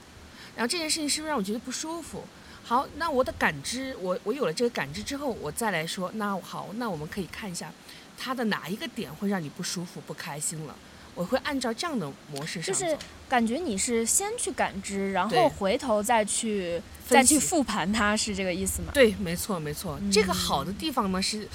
[0.54, 2.22] 然后这件事情是不是让我觉得不舒服。
[2.62, 7.72] 好，那我的感知，我我有了这个感知之后，我再来说，那好，那我们可以看一下，
[8.16, 10.76] 它的哪一个点会让你不舒服、不开心了，
[11.16, 12.84] 我会按照这样的模式上走。
[12.84, 12.96] 就是
[13.28, 18.92] 感觉你是先去感知，然后回头再去再去复盘它，是这个意思吗？
[18.94, 19.98] 对，没错，没错。
[20.12, 21.48] 这个好嗯的地方呢是，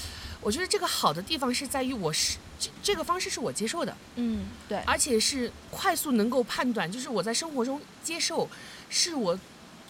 [0.45, 8.47] 我觉得这个好的地方是在于我是这这个方式是我接受的，嗯，对，而且是快速能够判断，就是我在生活中接受，
[8.87, 9.39] 是我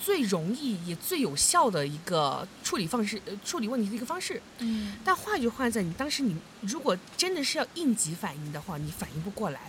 [0.01, 4.41] 最容易也最有效的一个处理方式，呃，处理问题的一个方式。
[4.59, 9.59] 嗯但话就话在你当时你如果真的是要应急反应的话，你反应不过来，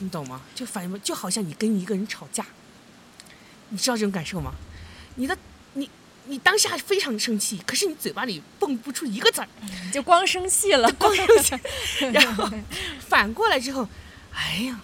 [0.00, 0.42] 你懂吗？
[0.54, 2.44] 就反应，就好像你跟一个人吵架，
[3.70, 4.52] 你知道这种感受吗？
[5.16, 5.36] 你的
[6.30, 9.48] 你你当下非常生气，可是你嘴巴里蹦不出一个字儿，
[9.92, 11.58] 就光生气了， 光生气，
[12.14, 12.48] 然后
[13.00, 13.88] 反过来之后，
[14.32, 14.80] 哎呀，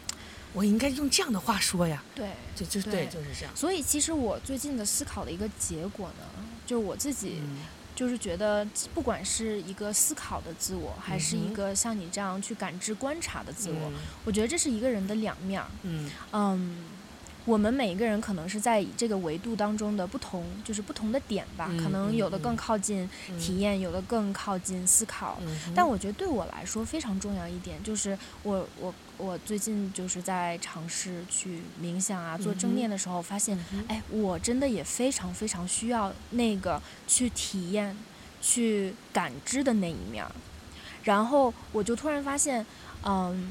[0.52, 2.28] 我应该用这样的话说呀，对。
[2.56, 3.54] 就就是对对，就是这样。
[3.54, 6.24] 所以其实我最近的思考的一个结果呢，
[6.66, 7.58] 就是我自己嗯。
[7.94, 13.94] 就是觉得，不管是一个思考的自我，还是一个像你这样去感知、观察的自我，嗯。
[14.24, 15.66] 我觉得这是一个人的两面儿。
[15.82, 16.10] 嗯。
[16.32, 16.76] 嗯，
[17.46, 25.38] 我们每一个人可能是在这个维度当中的不同，就是不同的点吧，可能有的更嗯靠近嗯体验，有的更靠近思考。
[25.46, 33.56] 嗯，但我觉得对我来说非常重要一点，就是我我我最近就是在尝试去冥想啊，做正念的时候，发现
[33.86, 37.96] 哎，我真的也非常非常需要那个去体验、
[38.42, 40.32] 去感知的那一面儿。
[41.04, 42.66] 然后我就突然发现，
[43.04, 43.50] 嗯，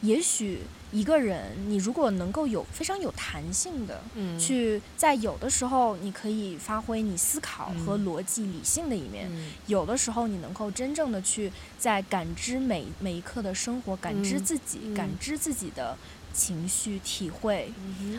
[0.00, 0.60] 也许
[0.94, 9.28] 一个人，你如果能够有非常有弹性的嗯去在有的时候，你可以发挥你思考和嗯逻辑理性的一面。
[9.28, 15.96] 嗯有的时候，你能够真正的去在感知每每一刻的生活，感知嗯自己，嗯感知自己的
[16.32, 17.72] 情绪体会。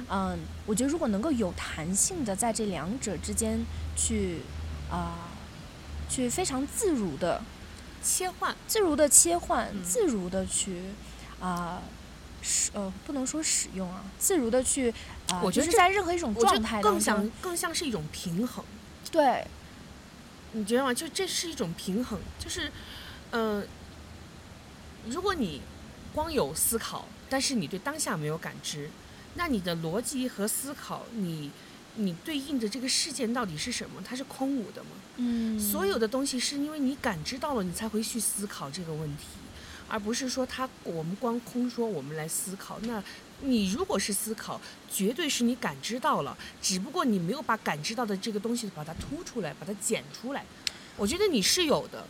[0.10, 3.58] 嗯我觉得如果能够有弹性的在这两者之间
[3.96, 4.40] 去
[4.92, 5.30] 啊、
[6.10, 7.42] 去非常自如的、
[8.04, 10.82] 切换，自如的切换，嗯自如的去
[11.40, 11.82] 啊。
[12.46, 14.94] 使呃，不能说使用啊，自如的去
[15.42, 18.64] 我觉得这在任何一种状态更像，更像是一种平衡。
[19.12, 19.46] 对，
[20.52, 20.94] 你觉得吗？
[20.94, 22.72] 就这是一种平衡，就是，
[23.32, 23.64] 呃，
[25.08, 25.62] 如果你
[26.14, 28.90] 光有思考，但是你对当下没有感知，
[29.34, 31.50] 那你的逻辑和思考，你
[31.96, 34.02] 你对应的这个事件到底是什么？
[34.08, 34.90] 它是空无的吗？
[35.18, 39.24] 嗯，所有的东西是因为你感知到了，你才会去思考这个问题，
[39.88, 42.80] 而不是说他我们光空说我们来思考。
[42.82, 43.02] 那
[43.42, 44.60] 你如果是思考，
[44.92, 50.46] 绝对是你感知到了，只不过你没有把感知到的这个东西把它突出来，把它剪出来。
[50.98, 52.08] 我觉得你是有的，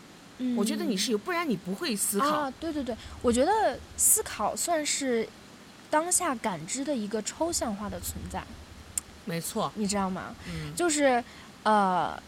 [0.56, 2.28] 我觉得你嗯是有，不然你不会思考。
[2.28, 5.28] 啊，对对对，我觉得思考算是
[5.90, 8.44] 当下感知的一个抽象化的存在，
[9.26, 10.36] 没错，你知道吗？
[10.48, 11.24] 嗯就是
[11.64, 12.22] 呃，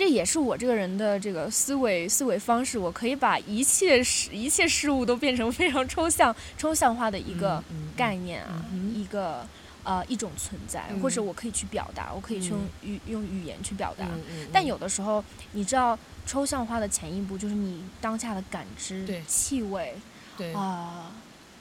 [0.00, 7.62] 这也是我这个人的这个思维思维方式，我可以把一切事一切事物都变成非常抽象抽象化的一个
[7.94, 9.46] 概念啊，一个。
[9.82, 11.26] 呃，一种存在，或者嗯。
[11.26, 14.06] 我可以去表达，我可以去用语、用语言去表达。
[14.52, 19.94] 但嗯有的时候，你知道，抽象化的前一步就是你当下的感知、气味，
[20.36, 20.52] 对。
[20.52, 21.10] 啊、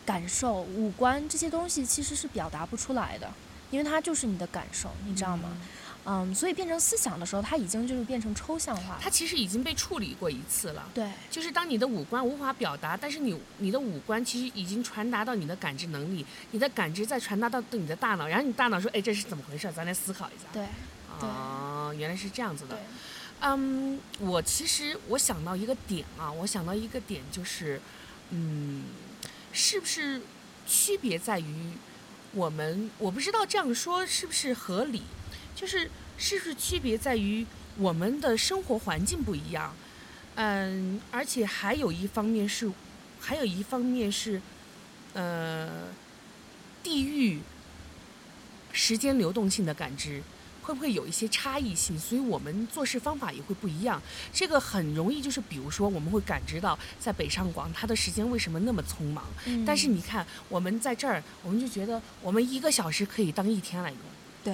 [0.06, 3.32] 感受、五官这些东西其实是表达不出来的，
[3.72, 5.56] 因为它就是你的感受，你知道吗？
[6.12, 9.00] 嗯，所以变成思想的时候，它已经就是变成抽象化了。
[9.00, 10.90] 它其实已经被处理过一次了。
[10.92, 19.72] 对就是当你的五官无法表达，但是你你的五官其实已经传达到你的感知能力，你的感知再传达到你的大脑，然后你大脑说，哎，这是怎么回事？
[19.72, 20.48] 咱来思考一下。
[20.52, 20.66] 对
[21.20, 22.80] 哦，原来是这样子的对。，
[23.42, 27.80] 嗯，我其实我想到一个点啊，我想到一个点就是，
[28.32, 28.86] 嗯，
[29.52, 30.20] 是不是
[30.66, 31.74] 区别在于
[32.32, 32.90] 我们？
[32.98, 35.04] 我不知道这样说是不是合理，
[35.60, 37.46] 就是是不是区别在于
[37.78, 39.76] 我们的生活环境不一样，
[40.36, 42.72] 嗯，而且还有一方面是，
[43.20, 44.42] 还有一方面是，
[45.14, 45.90] 呃，
[46.82, 47.42] 地域
[48.72, 50.24] 时间流动性的感知。
[50.62, 51.98] 会不会有一些差异性？
[51.98, 54.00] 所以我们做事方法也会不一样。
[54.32, 59.26] 这个很容易，就是比如说，我们会感知到在北上广，它的时间为什么那么匆忙？
[59.48, 64.00] 嗯但是你看，我们在这儿，我们就觉得我们一个小时可以当一天来用。
[64.44, 64.54] 对，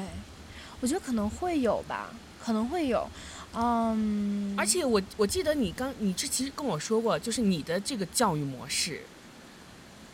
[0.82, 3.10] 我觉得可能会有吧，可能会有，
[3.54, 9.02] 嗯，而且我我记得你刚你之其实跟我说过，就是你的这个教育模式，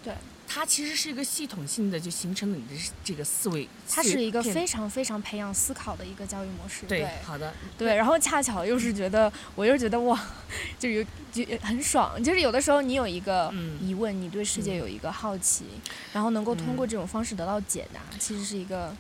[0.03, 0.13] 对，
[0.47, 3.67] 它其实是一个系统性的，就形成了你的这个思维。
[3.89, 6.85] 它是一个非常非常培养思考的一个教育模式。
[6.87, 10.17] 对对好的，对，然后恰巧又是觉得，我又觉得哇，
[10.79, 12.21] 就有就很爽。
[12.23, 15.65] 就是有的时候你有一个嗯疑问，你对世界嗯有一个好奇，
[16.13, 18.95] 然后能够通过嗯这种方式得到解答，其实是一个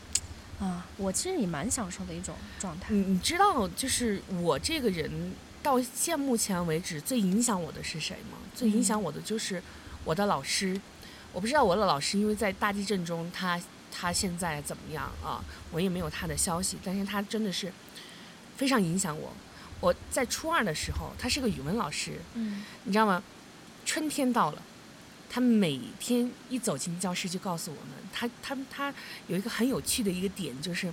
[0.61, 2.93] 啊，我其实也蛮享受的一种状态。
[2.93, 8.37] 你你知道，就是我这个人到现目前为止最影响我的是谁吗？
[8.55, 9.61] 最影响嗯我的就是
[10.05, 10.79] 我的老师。
[11.33, 13.59] 我不知道我的老师，因为在大地震中，他
[13.91, 15.43] 他现在怎么样啊？
[15.71, 17.71] 我也没有他的消息，但是他真的是
[18.55, 19.33] 非常影响我。
[19.79, 23.23] 我在初二的时候，他是个语文老师，嗯你知道吗？
[23.83, 24.61] 春天到了，
[25.33, 28.93] 他每天一走进教室就告诉我们，他他他
[29.27, 30.91] 有一个很有趣的一个点，就是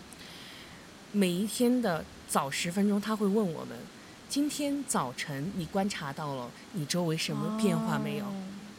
[1.10, 3.76] 每一天的早十分钟，他会问我们：
[4.28, 8.24] 今天早晨你观察到了你周围什么变化没有？
[8.24, 8.34] 哦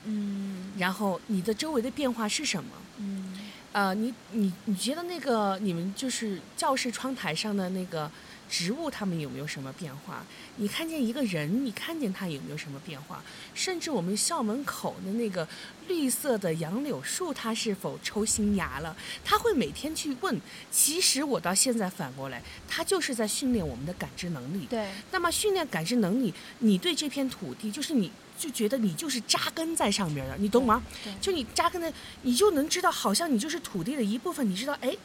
[0.05, 2.69] 嗯然后你的周围的变化是什么？
[2.99, 3.37] 嗯
[3.73, 8.09] 呃，你你你觉得那个你们就是教室窗台上的那个
[8.49, 10.25] 植物，它们有没有什么变化？
[10.57, 13.23] 你看见一个人，你看见他有没有什么变化？
[13.53, 15.47] 甚至我们校门口的那个
[15.88, 18.95] 绿色的杨柳树，它是否抽新芽了？
[19.23, 20.41] 他会每天去问。
[20.71, 24.65] 其实我到现在反过来，他就是在训练我们的感知能力。
[24.65, 30.81] 对那么训练感知能力，你对这片土地，就是你就觉得你就是扎根在上面的，你懂吗？
[31.03, 34.49] 对就你扎根在，你就能知道，好像你就是土地的一部分。
[34.49, 34.95] 你知道，哎，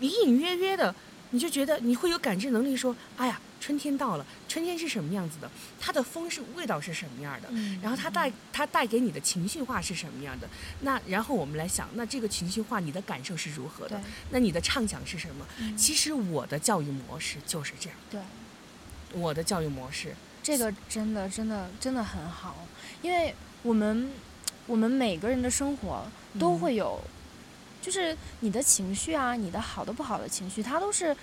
[0.00, 0.94] 隐隐约约的，
[1.34, 5.50] 你就觉得你会有感知能力，说，哎呀，春天到了，春天是什么样子的？
[5.80, 7.48] 它的风是味道是什么样的？
[7.50, 10.48] 嗯然后它带它带给你的情绪化是什么样的？
[10.82, 14.00] 那然后我们来想，那这个情绪化你的感受是如何的？
[14.30, 15.44] 那你的畅想是什么？
[15.58, 18.20] 嗯其实我的教育模式就是这样，对。
[19.12, 22.64] 我的教育模式，这个真的真的真的很好，
[23.02, 24.08] 因为我们
[24.68, 26.06] 我们每个人的生活
[26.38, 27.00] 都嗯会有，
[27.84, 31.14] 就是你的情绪啊，你的好的不好的情绪，它都是，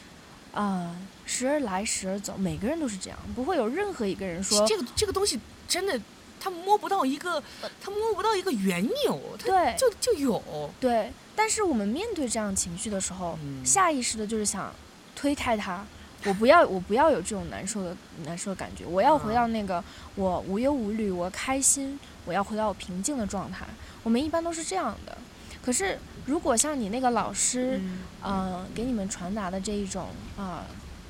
[0.52, 0.96] 呃，
[1.26, 6.00] 时而来时而走，每个人都是这样，不会有任何一个人说这个这个东西真的，
[6.40, 7.42] 他摸不到一个，
[7.82, 10.70] 他摸不到一个缘由，对就就有。
[10.80, 14.72] 对，但是我们面对这样情绪的时候，嗯下意识的就是想
[15.16, 15.84] 推开它。
[16.26, 18.86] 我不要，我不要有这种难受的难受的感觉。
[18.86, 23.66] 我要回嗯到那个我无忧无虑，我开心，我要回到我平静的状态。
[24.04, 25.18] 我们一般都是这样的。
[25.64, 30.64] 可是如果像你那个老师，嗯呃，给你们传达的这一种呃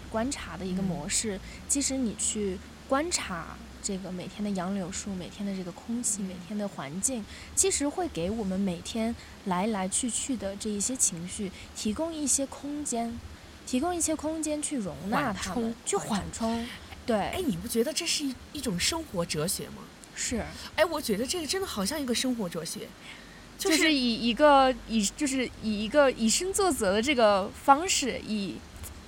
[0.10, 0.86] 观察的一个嗯。
[0.86, 2.58] 模式，即使你去
[2.90, 7.24] 观察这个每天的杨柳树、每天的这个空气、每天的环境，
[7.56, 13.18] 其实会给我们每天来来去去的这一些情绪提供一些空间，
[13.66, 16.68] 提供一些空间去容纳它们冲，去缓缓冲。
[17.06, 19.84] 对，哎，你不觉得这是一一种生活哲学吗？
[20.14, 20.44] 是，
[20.76, 22.88] 哎，我觉得这个真的好像一个生活哲学，
[23.62, 28.56] 就就是以一个以就是以一个以身作则的这个方式，以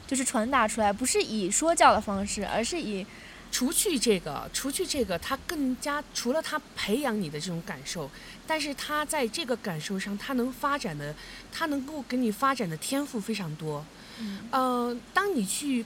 [0.05, 3.03] 就是传达出来，不是以说教的方式，而是以
[3.51, 8.07] 除去这个，除去这个，他更加除了他培养你的这种感受，
[8.45, 11.15] 但是他在这个感受上，他能发展的，
[11.51, 13.83] 他能够给你发展的天赋非常多。
[14.19, 15.83] 嗯呃，当你去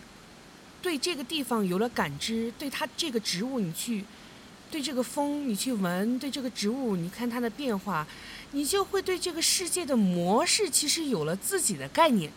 [0.81, 4.03] 对这个地方有了感知，对它这个植物你去，
[4.69, 8.05] 对这个风你去闻，对这个植物你看它的变化，
[8.51, 12.31] 你就会对这个世界的模式其实有了自己的概念。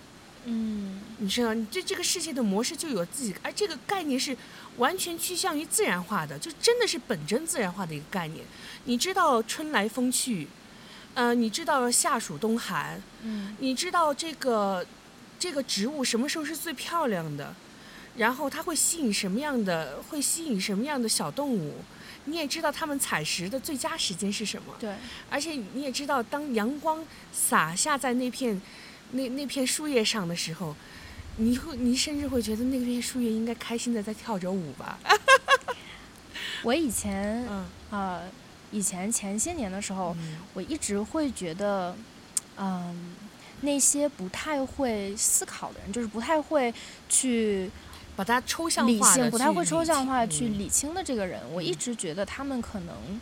[0.47, 4.35] 嗯你知道，你对这个世界的模式就有自己，而这个概念是
[4.79, 8.43] 完全趋向于自然化的，就真的是本真自然化的一个概念。
[8.85, 10.49] 你知道春来风去，
[11.13, 14.85] 呃，你知道夏暑冬寒，嗯你知道这个
[15.39, 17.55] 这个植物什么时候是最漂亮的，
[18.17, 21.85] 然后它会吸引什么样的，会吸引什么样的小动物。
[22.27, 24.95] 你也知道它们采食的最佳时间是什么，对，
[25.31, 28.61] 而且你也知道，当阳光洒下在那片
[29.13, 30.75] 那那片树叶上的时候，
[31.37, 34.99] 你会你甚至会觉得那片树叶应该开心的在跳着舞吧？
[36.63, 37.67] 我以前嗯。
[37.91, 38.23] 呃
[38.73, 40.39] 以前前些年的时候，嗯。
[40.55, 41.97] 我一直会觉得，
[42.57, 43.17] 嗯，
[43.63, 46.73] 那些不太会思考的人，就是不太会
[47.09, 47.69] 去
[48.21, 53.21] 把它抽象理性，化不太会抽象化去理理清的这个人，我一嗯直觉得他们可能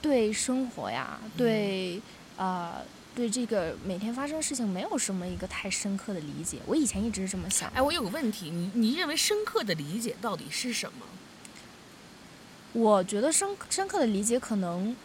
[0.00, 2.02] 对生活呀，对
[2.36, 2.82] 呃。
[3.14, 7.76] 对这个每天发生的事情没有什么一个太深刻的理解，我以前一直是这么想的。
[7.76, 11.04] 哎，我有个问题，你你认为深刻的理解到底是什么？
[12.72, 14.96] 我觉得深深刻的理解可能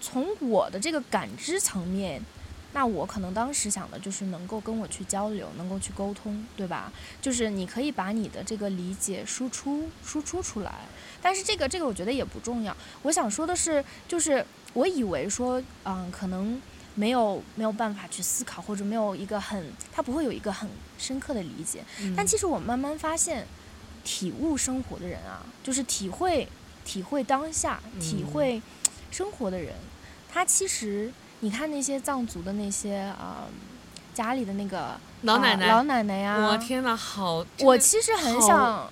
[0.00, 2.20] 从我的这个感知层面，
[2.74, 6.92] 那我可能当时想的就是能够跟我去交流，能够去沟通，对吧？
[7.22, 10.72] 就是你可以把你的这个理解输出输出出来，
[11.22, 12.76] 但是这个这个我觉得也不重要。
[13.02, 16.60] 我想说的是，就是我以为说，嗯，可能
[16.96, 20.68] 没有没有办法去思考，或者没有一个很，他不会有一个很
[20.98, 21.84] 深刻的理解。
[22.16, 23.46] 但其实我慢慢发现，
[24.02, 26.48] 体悟生活的人啊，就是体会
[26.84, 28.60] 体会当下、体嗯会
[29.12, 29.76] 生活的人，
[30.28, 31.12] 他其实
[31.44, 33.44] 你看那些藏族的那些啊、
[34.14, 38.90] 家里的那个老奶奶，啊老奶奶呀、我天呐，好，我其实很想，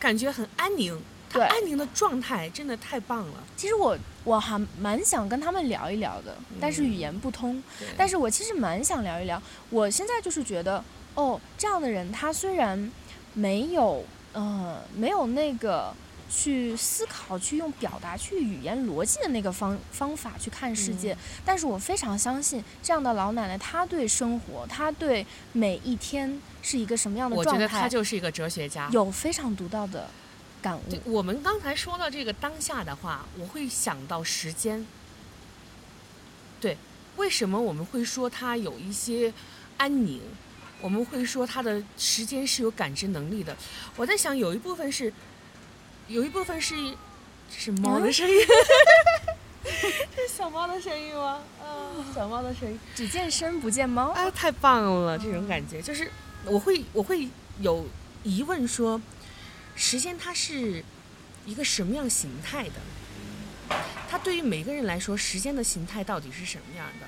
[0.00, 1.00] 感觉很安宁，
[1.32, 3.34] 对安宁的状态真的太棒了。
[3.56, 7.62] 其实我我还蛮想跟他们聊一聊的，但是语言不通。
[7.78, 9.40] 对但是我其实蛮想聊一聊，
[9.70, 10.82] 我现在就是觉得，
[11.14, 12.90] 哦，这样的人他虽然
[13.34, 15.94] 没有，呃，没有那个
[16.34, 28.88] 去思考、去用表达、去语言逻辑的那个方方法去看世界，嗯但是我非常相信这样的老奶奶，她对生活，她对每一天是一个什么样的状态我觉得她就是一个哲学家。
[28.92, 30.08] 有非常独到的
[30.62, 30.82] 感悟。
[31.04, 34.86] 我们刚才说到这个当下的话，我会想到时间。
[36.58, 36.78] 对，
[37.16, 39.34] 为什么我们会说它有一些
[39.76, 40.22] 安宁？
[40.80, 43.56] 我们会说它的时间是有感知能力的。
[43.96, 45.12] 我在想，有一部分是，
[46.12, 46.74] 有一部分是，
[47.50, 48.36] 这是猫的声音，
[50.14, 51.40] 这 是小猫的声音吗？
[51.58, 51.64] 啊，
[52.14, 52.78] 小猫的声音。
[52.94, 54.10] 只见身不见猫。
[54.10, 55.18] 啊，太棒了！
[55.18, 56.10] 这种感觉就是，
[56.44, 57.26] 我会我会
[57.60, 57.86] 有
[58.24, 59.00] 疑问说，
[59.74, 60.84] 时间它是
[61.46, 63.74] 一个什么样形态的？
[64.06, 67.06] 它对于每个人来说，时间的形态到底是什么样的？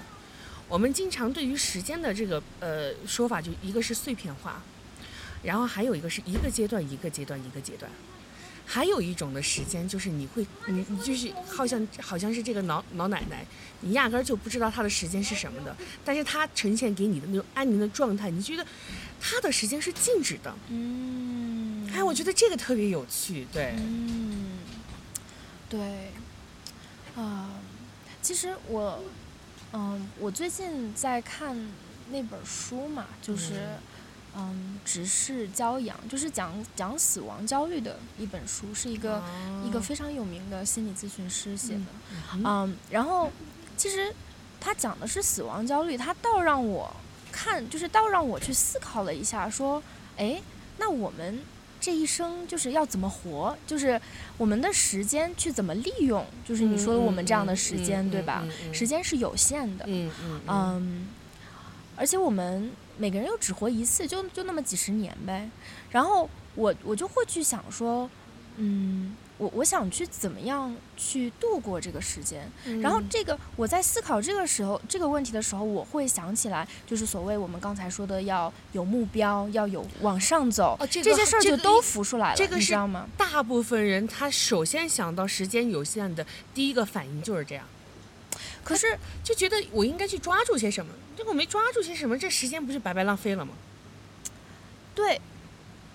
[0.67, 4.63] 我们经常对于时间的这个呃说法，就一个是碎片化，
[5.43, 7.93] 然后还有一个是一个阶段一个阶段一个阶段，
[8.67, 13.45] 还有一种的时间就是你会你你就是好像好像是这个老老奶奶，
[13.81, 18.67] 你压根儿就不知道她的时间是什么的，但是她呈现给你的那种安宁的状态，你觉得
[19.21, 20.55] 她的时间是静止的。
[20.69, 24.59] 嗯，哎，我觉得这个特别有趣，对，嗯，
[25.69, 26.11] 对，
[27.17, 27.51] 啊、
[28.23, 29.05] 其实我，
[29.73, 31.55] 嗯，我最近在看
[32.11, 33.79] 那本书嘛，就是，嗯，
[34.85, 39.23] 直视骄阳，就是讲讲死亡焦虑的一本书，是一个、
[39.65, 41.81] 一个哦非常有名的心理咨询师写的。
[42.35, 43.31] 嗯嗯，然后
[43.77, 44.15] 其实
[44.61, 46.95] 他讲的是死亡焦虑，他倒让我
[47.31, 49.83] 看，就是倒让我去思考了一下，说，
[50.17, 50.41] 哎，
[50.79, 51.41] 那我们
[51.81, 54.01] 这一生就是要怎么活，就是
[54.37, 58.45] 我们的时间去怎么利用，就是你说的我们这样的时间，对吧？
[58.73, 60.41] 时间是有限的，嗯嗯嗯。
[60.49, 61.09] 嗯，
[61.97, 65.49] 而且我们每个人又只活一次，就就那么几十年呗。
[65.91, 68.09] 然后我我就会去想说，
[68.57, 72.51] 嗯，我我想去怎么样去度过这个时间。
[72.81, 83.09] 然后嗯这个我在思考这个时候这个问题的时候，我会想起来，就是所谓我们刚才说的要有目标，要有往上走，哦这个些事儿就都浮出来了，这个是你知道吗？
[83.17, 86.25] 大部分人他首先想到时间有限的
[86.55, 87.67] 第一个反应就是这样，
[88.65, 93.53] 可是就觉得我应该去抓住些什么，结果没抓住些什么，这时间不是白白浪费了吗？
[94.95, 95.21] 对，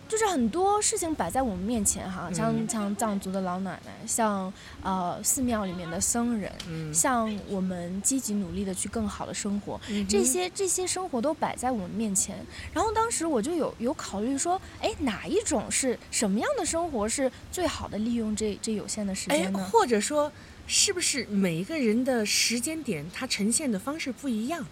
[0.09, 4.51] 就是很多事情摆在我们面前哈，像嗯像藏族的老奶奶，像
[4.83, 12.45] 呃寺庙里面的僧人，嗯，像我们积极努力的去更好的生活，嗯这些这些生活都摆在我们面前。
[12.73, 19.69] 然后当时我就有有考虑说，哎，哪一种是什么样的生活是最好的利用这这有限的时哎间，呢？
[19.71, 20.29] 或者说，
[20.69, 24.63] 是不是每一个人的时间点，它呈现的方式不一样？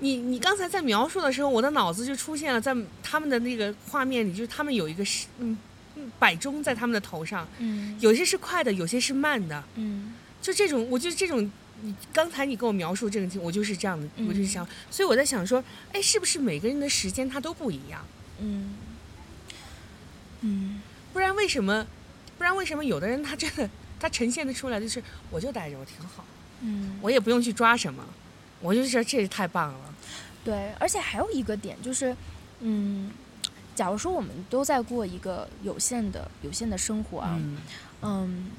[0.00, 5.56] 你你刚才在描述的时候，我的脑子就出现了，在他们的那个画面里，就是他们有一个是嗯
[5.96, 11.50] 嗯摆钟在他们的头上，嗯有些是快的，有些是慢的，嗯就这种，我就这种。
[11.80, 15.62] 你刚才你跟我描述这个情，我就是这样的，我就是嗯想，所以我在想说，
[15.92, 18.04] 哎，是不是每个人的时间它都不一样？
[18.40, 18.74] 嗯
[20.40, 21.86] 嗯不然为什么？
[22.36, 23.68] 不然为什么有的人他真的
[23.98, 26.24] 他呈现的出来就是我就待着我挺好，
[26.62, 28.04] 嗯，我也不用去抓什么，
[28.60, 29.94] 我就觉得这也太棒了。
[30.44, 32.16] 对，而且还有一个点就是，
[32.60, 33.10] 嗯，
[33.74, 37.58] 假如说我们都在过一个有限的有限的生活啊，嗯
[38.02, 38.50] 嗯，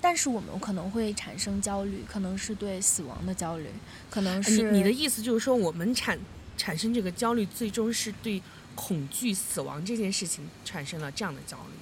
[0.00, 3.66] 但是我们可能会产生焦虑，可能是对死亡的焦虑，
[4.08, 6.18] 可能你是你的意思就是说，我们产
[6.56, 8.42] 产生这个焦虑，最终是对
[8.74, 11.72] 恐惧死亡这件事情产生了这样的焦虑。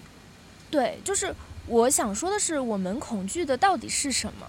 [0.71, 1.35] 对，就是
[1.69, 4.47] 我想说的是，我们恐惧的到底是什么？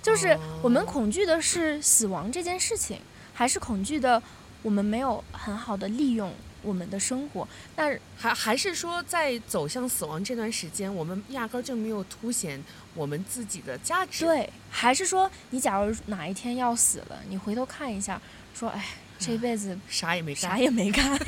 [0.00, 3.00] 就是我们哦恐惧的是死亡这件事情，
[3.34, 4.22] 还是恐惧的
[4.62, 7.46] 我们没有很好的利用我们的生活？
[7.74, 12.62] 那还还是说，在走向死亡这段时间，我们压根儿就没有凸显
[12.94, 14.24] 我们自己的价值。
[14.24, 18.20] 对，还是说你假如哪一天要死了，你回头看一下，
[18.54, 18.84] 说哎，
[19.18, 20.50] 这辈子啥也没干。
[20.50, 21.04] 啥也没干。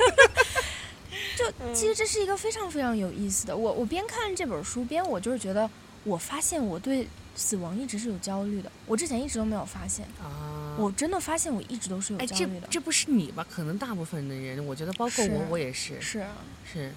[1.41, 3.55] 就其实这是一个非常非常有意思的。
[3.55, 5.69] 我我边看这本书边，我就是觉得，
[6.03, 8.71] 我发现我对死亡一直是有焦虑的。
[8.85, 12.67] 我之前一直都没有发现，啊，我真的发现我一直都是有焦虑的。
[12.69, 13.45] 这不是你吧？
[13.49, 16.29] 可能大部分的人，我觉得包括我，我也是，是啊，
[16.71, 16.93] 是，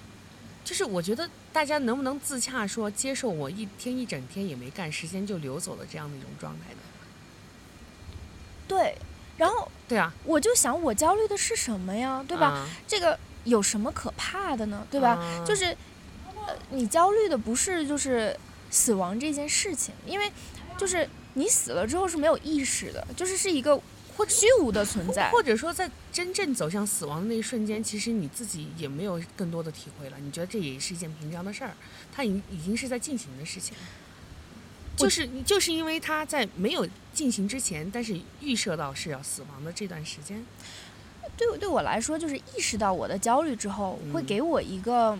[0.63, 6.79] 就是我觉得大家能不能自洽说接受我一天一整天也没干，时间就流走了这样的一种状态呢？
[8.67, 8.95] 对。
[9.37, 12.23] 然后对啊，我就想，我焦虑的是什么呀？
[12.25, 12.47] 对吧？
[12.47, 14.85] 啊这个有什么可怕的呢？
[14.91, 15.11] 对吧？
[15.11, 15.65] 啊就是，
[16.35, 18.37] 呃，你焦虑的不是就是
[18.69, 20.31] 死亡这件事情，因为
[20.77, 23.79] 就是你死了之后是没有意识的，就是是一个
[24.17, 25.29] 或虚无的存在。
[25.31, 31.73] 或者说在真正走向死亡的那一瞬间，其实你自己也没有更多的体会了，你觉得这也是一件平常的事儿，
[32.13, 33.83] 它已已经是在进行的事情了。
[34.97, 40.41] 就是你就是因为他在没有进行之前，但是预设到是要死亡的这段时间，
[41.37, 45.17] 对对我来说，就是意识到我的焦虑之后，会嗯给我一个，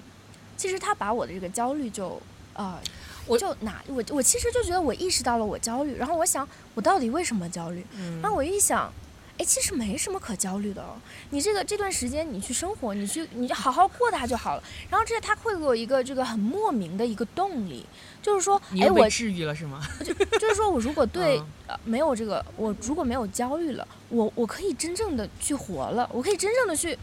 [0.58, 2.22] 其实他把我的这个焦虑就
[2.54, 2.80] 呃。
[3.28, 7.84] 我就拿我我其实就觉得我意识到了我焦虑，然后我想我到底为什么焦虑？
[7.98, 8.94] 嗯然后我一想，
[9.40, 10.94] 哎，其实没什么可焦虑的哦。
[11.32, 14.64] 你这个这段时间你去生活，你去你就好好过它就好了。
[14.92, 17.84] 然后这他会给我一个这个很莫名的一个动力，
[18.26, 19.88] 就是说，哎，我治愈了是吗？
[20.04, 26.98] 就就是说我如果对、嗯呃没有这个，我如果没有焦虑了，我我可以真正的去活了，我可以真正的去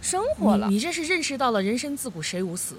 [0.00, 0.68] 生活了。
[0.68, 2.76] 你你这是认识到了人生自古谁无死，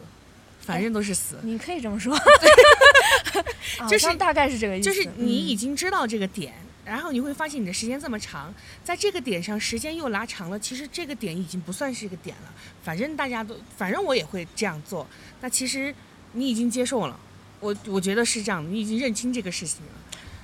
[0.61, 1.35] 反正都是死。
[1.43, 2.15] 你可以这么说，
[3.79, 4.89] 啊就是大概是这个意思。
[4.89, 6.53] 就是你已嗯经知道这个点，
[6.85, 12.53] 然后你会发现你的时间这么长，在这个点上时间又拉长了，其实这个点已经不算是一个点了。
[12.83, 15.05] 反正大家都，反正我也会这样做。
[15.41, 15.93] 那其实
[16.33, 17.17] 你已经接受了，
[17.61, 19.91] 我我觉得是这样的，你已经认清这个事情了。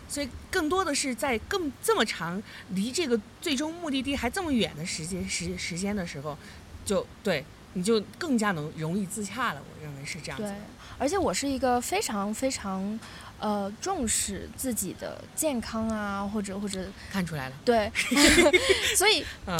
[0.09, 6.38] 所以更多的是在更这么长，离这个最终目的地还这么远的时间时时间的时候，
[6.86, 7.43] 就对
[7.74, 9.61] 你就更加能容易自洽了。
[9.61, 10.53] 我认为是这样子
[10.97, 12.97] 而且我是一个非常非常
[13.39, 17.91] 呃重视自己的健康啊，或者或者看出来了，对，
[18.95, 19.57] 所以嗯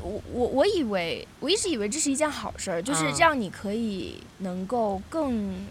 [0.00, 5.66] 我我我以为我一直以为这是一件好事儿，就是嗯这样你可以能够更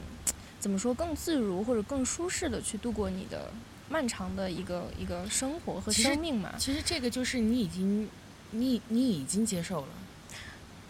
[0.62, 3.52] 怎么说更自如或者更舒适的去度过你的
[3.90, 6.54] 漫长的一个一个生活和生命嘛。
[6.58, 8.08] 其实这个就是你已经，
[8.52, 9.88] 你你已经接受了，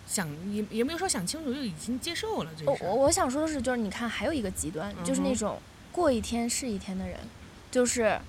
[0.06, 2.94] 想也也没有说想清楚，就已经接受了这个事儿。
[2.94, 5.58] 我想说的是，就是你看还有一个极端，就是那种
[5.92, 7.18] 过一天是一天的人，
[7.72, 8.20] 就是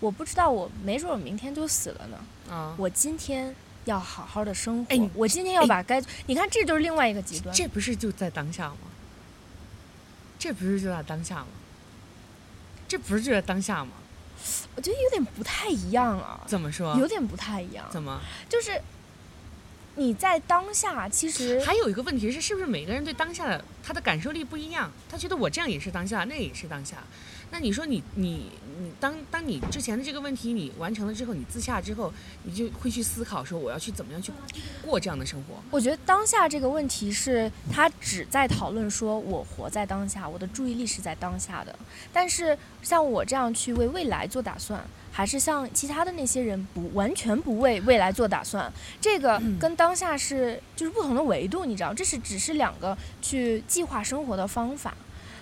[0.00, 2.54] 我不知道我没准我明天就死了呢。
[2.54, 3.54] 啊，我今天
[3.86, 7.54] 要好好的生活，哎我今天要哎把该，你看这就是另外一个极端。
[7.54, 8.76] 这不是就在当下吗？
[10.40, 11.46] 这不是就在当下吗？
[12.88, 13.92] 这不是就在当下吗？
[14.74, 16.96] 我觉得有点不太一样啊，怎么说？
[16.98, 17.86] 有点不太一样。
[17.92, 18.18] 怎么？
[18.48, 18.80] 就是
[19.96, 24.90] 你在当下，其实还有一个问题是，是不是每个人对当下的他的感受力不一样？
[25.10, 26.96] 他觉得我这样也是当下，那也是当下。
[27.52, 32.12] 那你说你你你当当你之前的这个问题你完成了之后，你自洽之后，
[32.44, 34.32] 你就会去思考说我要去怎么样去
[34.82, 35.56] 过这样的生活。
[35.70, 41.76] 我觉得当下这个问题是，他只在讨论说我活在当下，我的注意力是在当下的。
[42.12, 54.94] 但是像我这样去为未来做打算，还是像其他的那些人不完全不为未来做打算，这个跟当下是就是不同的维度，你知道，这是只是两个去计划生活的方法。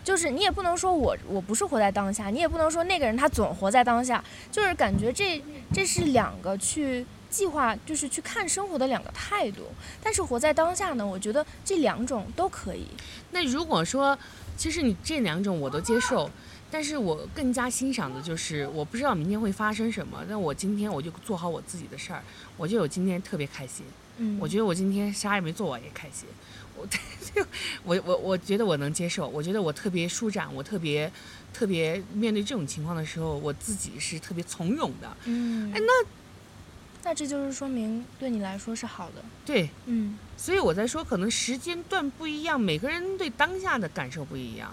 [0.09, 5.39] 就是你也不能说我我不是活在当下，你也不能说那个人他总活在当下，就是感觉这
[5.71, 9.65] 这是两个去计划，就是去看生活的两个态度。
[10.03, 12.87] 但是活在当下呢，我觉得这两种都可以。
[13.33, 14.19] 那如果说，
[14.57, 16.31] 其实你这两种我都接受，
[16.71, 22.23] 但是我更加欣赏的就是，我不知道明天会发生什么，但我今天我就做好我自己的事儿，
[22.57, 23.85] 我就有今天特别开心。
[24.19, 26.29] 嗯，我觉得我今天啥也没做，我也开心。
[26.77, 26.87] 我
[27.83, 31.11] 我我我觉得我能接受，我觉得我特别舒展，我特别
[31.53, 35.17] 特别面对这种情况的时候，我自己是特别从容的。
[35.25, 36.09] 嗯，哎，那
[37.03, 39.25] 那这就是说明对你来说是好的。
[39.45, 44.73] 对，嗯所以我在说，可能时间段不一样，每个人对当下的感受不一样。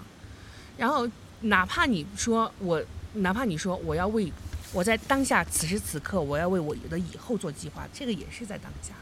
[0.77, 1.09] 然后，
[1.41, 2.83] 哪怕你说我，
[3.13, 4.31] 哪怕你说我要为
[4.73, 8.93] 我在当下此时此刻，我要为我的以后做计划，这个也是在当下。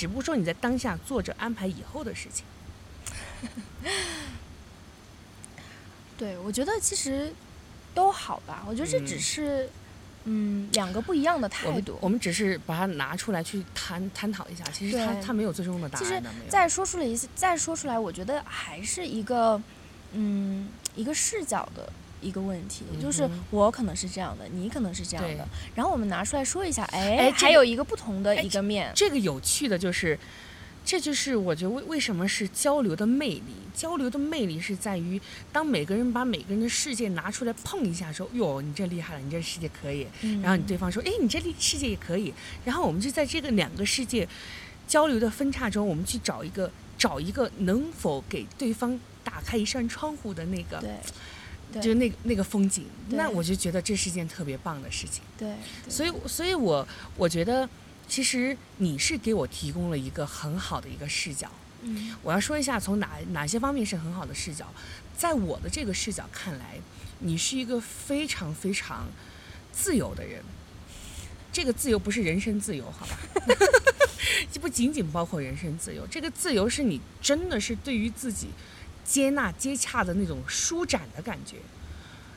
[0.00, 2.46] 只不过说你在当下做着安排以后的事情。
[6.16, 7.30] 对，我觉得其实
[7.94, 8.64] 都好吧。
[8.66, 9.68] 我觉得这只嗯是
[10.24, 11.92] 嗯两个不一样的态度。
[11.92, 16.22] 们我们只是把它拿出来去探探讨一下，其实它对它没有最终的答案其实。
[16.48, 19.60] 再说出来一次，再说出来，我觉得还是一个
[20.14, 21.92] 嗯一个视角的。
[22.20, 30.18] 一个问题就是我可能是这样的，你可能是这样的，然后我们拿出来说一下，哎，哎还有一个不同的哎一个面，这个有趣的就是，
[30.84, 33.42] 这就是我觉得为为什么是交流的魅力。
[33.72, 35.18] 交流的魅力是在于，
[35.50, 40.06] 当每个人把每个人的世界拿出来碰一下的时候，哟，你这厉害了，你这世界可以。
[40.20, 42.34] 嗯然后你对方说，哎，你这里世界也可以。
[42.62, 44.28] 然后我们就在这个两个世界
[44.86, 50.96] 交流的分叉中，我们去找一个找一个能否给对方打开一扇窗户的那个，对对
[51.74, 52.86] 就是那个那个风景。
[53.10, 55.22] 那我就觉得这是件特别棒的事情。
[55.36, 55.54] 对，
[55.84, 57.68] 对所以，所以我我觉得，
[58.08, 61.50] 其实你是给我提供了一个很好的一个视角。
[61.82, 64.66] 嗯我要说一下，从哪哪些方面是很好的视角。
[65.16, 66.78] 在我的这个视角看来，
[67.20, 69.06] 你是一个非常非常
[69.72, 70.42] 自由的人。
[71.52, 73.18] 这个自由不是人身自由，好吧？
[74.52, 78.48] 这 不仅仅包括人身自由，这个自由是你真的是对于自己
[79.10, 81.56] 接纳接洽的那种舒展的感觉。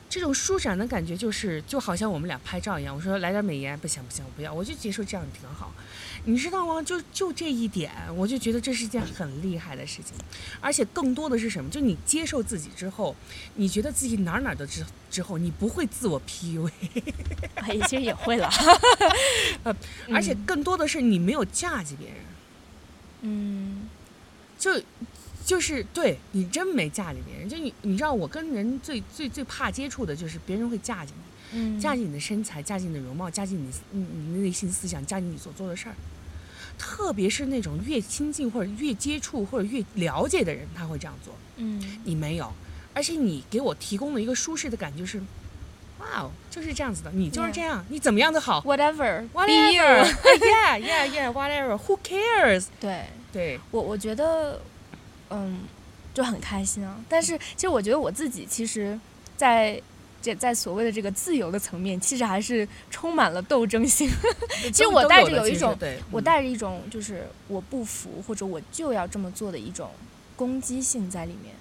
[0.06, 2.94] 这种舒展的感觉就是，就好像我们俩拍照一样。
[2.94, 5.72] 我说来点美颜，不行不行，我不要，我就接受这样挺好。
[6.24, 6.80] 你知道吗？
[6.82, 10.14] 就就这一点，我就觉得这是一件很厉害的事情。
[10.60, 11.68] 而且更多的是什么？
[11.68, 13.16] 就你接受自己之后，
[13.56, 16.70] 你觉得自己哪儿哪儿的之之后，你不会自我 PUA，
[17.56, 18.48] 哎，其实也会了，
[20.12, 22.18] 而且更多的是你没有架击别人，
[23.22, 23.88] 嗯
[24.56, 24.80] 就
[25.44, 27.48] 就是对你真没嫁给别人。
[27.48, 31.22] 就你你知道，我跟人最最最怕接触的就是别人会嫁进你。
[31.56, 35.94] 嗯，嫁进你的身材，嫁进你的容貌，嫁进你你你的内心思想，嫁进你所做的事儿。
[36.76, 41.32] 特别是那种越亲近或者越接触或者越了解的人，他会这样做。
[41.56, 42.52] 嗯你没有，
[42.92, 45.20] 而且你给我提供了一个舒适的感觉是，
[46.00, 52.66] 哇哦，就是这样子的，你就是 Yeah 这样你怎么样都好 whatever be，whatever，you，yeah yeah yeah，whatever，who cares？
[52.80, 53.04] 对。
[53.32, 54.60] 对，我我觉得，
[55.30, 55.60] 嗯，
[56.12, 56.98] 就很开心啊。
[57.08, 58.98] 但是其实我觉得我自己其实
[59.36, 59.80] 在，
[60.22, 64.08] 这在所谓的这个自由的层面，其实还是充满了斗争性。
[64.72, 65.76] 其实我带着有一种
[66.10, 69.90] 我带着一种就是我不服或者我就要这么做的一种
[70.36, 71.54] 攻击性在里面。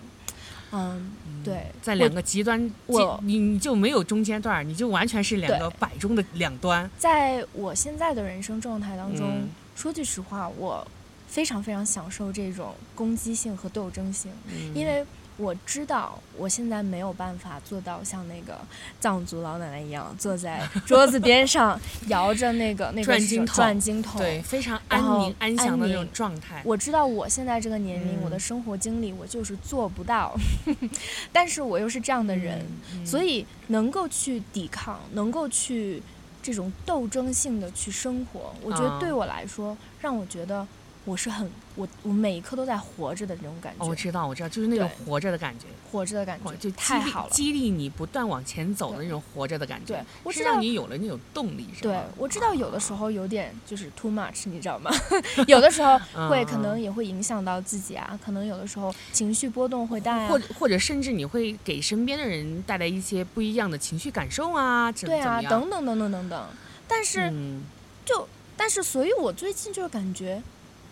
[0.76, 1.12] 嗯，
[1.44, 6.90] 对，在两个极端，我你你就没有中间段儿，你就完全是两个对摆中的两端。
[6.98, 10.88] 在我现在的人生状态当中，嗯说句实话，我
[11.34, 14.32] 非常非常享受这种攻击性和斗争性。
[14.48, 15.04] 嗯因为
[15.36, 18.60] 我知道我现在没有办法做到像那个
[19.00, 24.22] 藏族老奶奶一样坐在 桌子边上摇着那个那个转经筒转经筒。
[24.22, 26.62] 对，非常安宁安详的那种状态。
[26.64, 30.36] 我知道我现在这个年龄，嗯我的生活经历，我就是做不到，
[31.34, 32.64] 但是我又是这样的人，
[32.94, 36.00] 嗯所以能够去抵抗，能够去
[36.44, 40.68] 这种斗争性的去生活，我觉得啊对我来说，让我觉得
[41.06, 47.30] 我是很我我每一刻都在活着的那种感觉，哦，我知道，我知道，就是那种活着的感觉，活着的感觉，就太好了。
[47.30, 49.96] 激励你不断往前走的那种活着的感觉。
[49.96, 54.92] 对我是知道让你有了那种动力，是对，我知道有的时候有点就是 too much，你知道吗？
[55.48, 56.00] 有的时候
[56.30, 65.42] 会可能嗯也会影响到自己啊，可能有的时候情绪波动会大呀、或者或者甚至你会给身边的人带来一些不一样的情绪感受啊，怎对啊？
[65.42, 66.48] 等等等等等等。
[66.88, 67.64] 但是、嗯，
[68.06, 70.42] 就但是，所以我最近就是感觉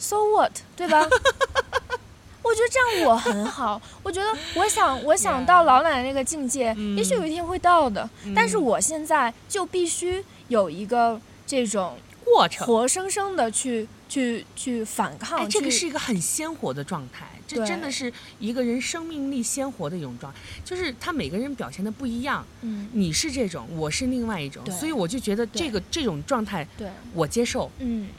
[0.01, 1.07] ，so what，对吧？
[2.43, 11.95] 我觉得这样我很好，我觉得我想我想到老奶奶那个境界嗯也许有一天会到的，但是嗯我现在就必须有一个这种
[12.25, 12.65] 过程。
[12.65, 28.09] 活生生的去去去反抗，哎，这个是一个很鲜活的状态，这真的是一个人生命力鲜活的一种状态，就是他每个人表现的不一样，嗯，你是这种，我是另外一种，所以我就觉得这个这种状态对，我接受，嗯，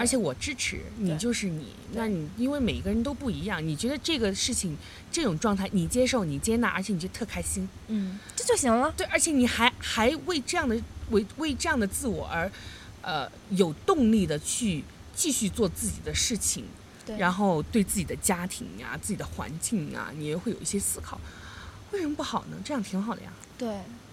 [0.00, 1.66] 而且我支持，你就是你。
[1.92, 4.74] 那你因为每一个人都不一样，你觉得这个事情
[5.12, 8.90] 这种状态你接受，你接纳，而且你就特开心，嗯，这就行了。
[8.96, 10.74] 对，而且你还还为这样的
[11.10, 12.50] 为为这样的自我而，
[13.02, 14.82] 呃，有动力的去
[15.14, 16.64] 继续做自己的事情，
[17.04, 21.20] 对，然后对自己的家庭呀、自己的环境啊，你也会有一些思考。
[21.92, 22.56] 为什么不好呢？
[22.64, 23.30] 这样挺好的呀。
[23.58, 23.68] 对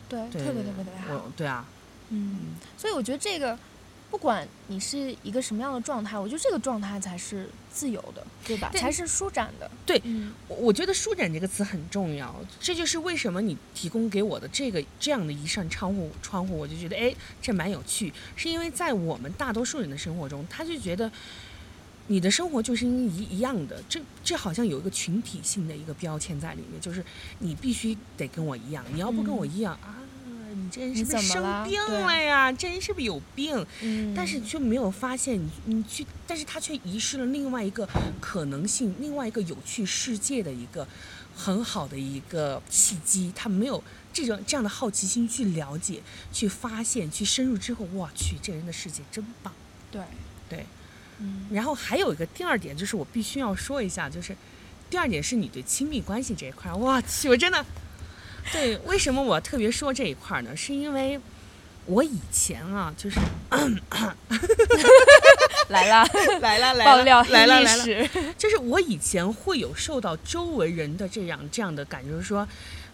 [0.09, 1.31] 对，对，特别特别特别好。
[1.37, 1.63] 对啊，
[2.09, 3.57] 嗯，所以我觉得这个，
[4.09, 8.69] 不管你是一个什么样的状态，我觉得这个状态才是自由的，对吧？
[8.71, 9.69] 对才是舒展的。
[9.85, 21.11] 对嗯我我觉得“舒展”这个词很重要，这就是为什么你提供给我的这个这样的一扇窗户，窗户我就觉得哎，这蛮有趣，是因为在我们大多数人的生活中，他就觉得
[22.07, 27.03] 你的生活就是一一样的，这这好像有一个群体性的一个标签在里面，就是
[27.39, 29.99] 你必须得跟我一样，你要不跟我一样、啊，
[30.67, 32.51] 你这人是不是生病了呀？
[32.51, 33.65] 这人是不是有病？
[33.81, 37.87] 嗯，但是却没有发现你，你去，但是他却遗失了另外一个
[38.19, 40.85] 可能性，另外一个有趣世界的一个
[41.33, 46.01] 很好的一个契机，他没有这种这样的好奇心去了解、
[46.33, 49.53] 去发现、去深入之后，我去，这人的世界真棒。
[49.89, 50.01] 对，
[50.49, 50.65] 对，
[51.19, 54.35] 嗯然后还有一个第二点，就是我必须要说一下，就是
[54.89, 57.65] 第二点是你对亲密关系这一块儿，我去，我真的，
[58.51, 60.55] 对，为什么我特别说这一块儿呢？
[60.55, 61.19] 是因为
[61.85, 63.19] 我以前啊，就是
[65.69, 66.07] 来了，
[66.41, 67.85] 来了来爆料来了来了，
[68.37, 72.47] 就是我以前会有受到周围人的这样这样的感觉，就是说，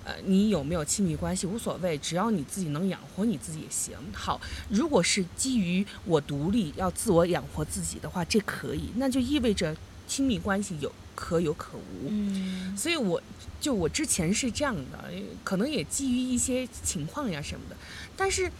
[0.04, 3.95] 呃，你有没有亲密关系无所谓，只要你自己能养活你自己也行。
[4.12, 9.76] 好，如果是基于我独立要自我养活自己的话，这可以，那就意味着
[10.08, 12.09] 亲密关系有可有可无。
[12.09, 13.22] 嗯所以我
[13.59, 15.11] 就我之前是这样的，
[15.43, 17.76] 可能也基于一些情况呀什么的，
[18.16, 18.51] 但是。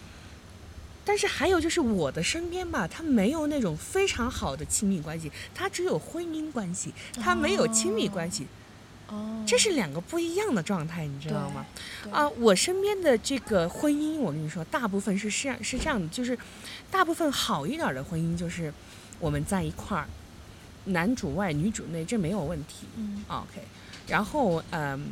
[1.06, 8.48] 但是还有就是我的身边吧，他没有那种非常好的亲密关系，他只有婚姻关系，他没有亲密关系，
[9.10, 11.66] 哦，这是两个不一样的状态，你知道吗？
[12.10, 16.40] 啊，我身边的这个婚姻，我跟你说，大部分是是是这样的，就是
[16.90, 18.74] 大部分好一点的婚姻，就是
[19.20, 20.08] 我们在一块儿，
[20.86, 22.88] 男主外女主内，这没有问题。
[22.96, 23.24] 嗯。
[23.28, 23.62] OK，
[24.08, 25.12] 然后嗯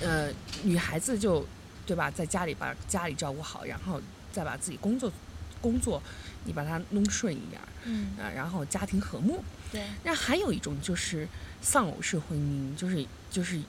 [0.00, 0.28] 呃，
[0.62, 1.46] 女孩子就
[1.86, 4.00] 对吧，在家里把家里照顾好，然后
[4.32, 5.12] 再把自己工作
[5.60, 6.02] 工作
[6.44, 7.68] 你把它弄顺一点儿。
[7.84, 9.42] 嗯，啊，然后家庭和睦。
[9.70, 11.28] 对，那还有一种就是
[11.60, 13.60] 丧偶式婚姻，就是就是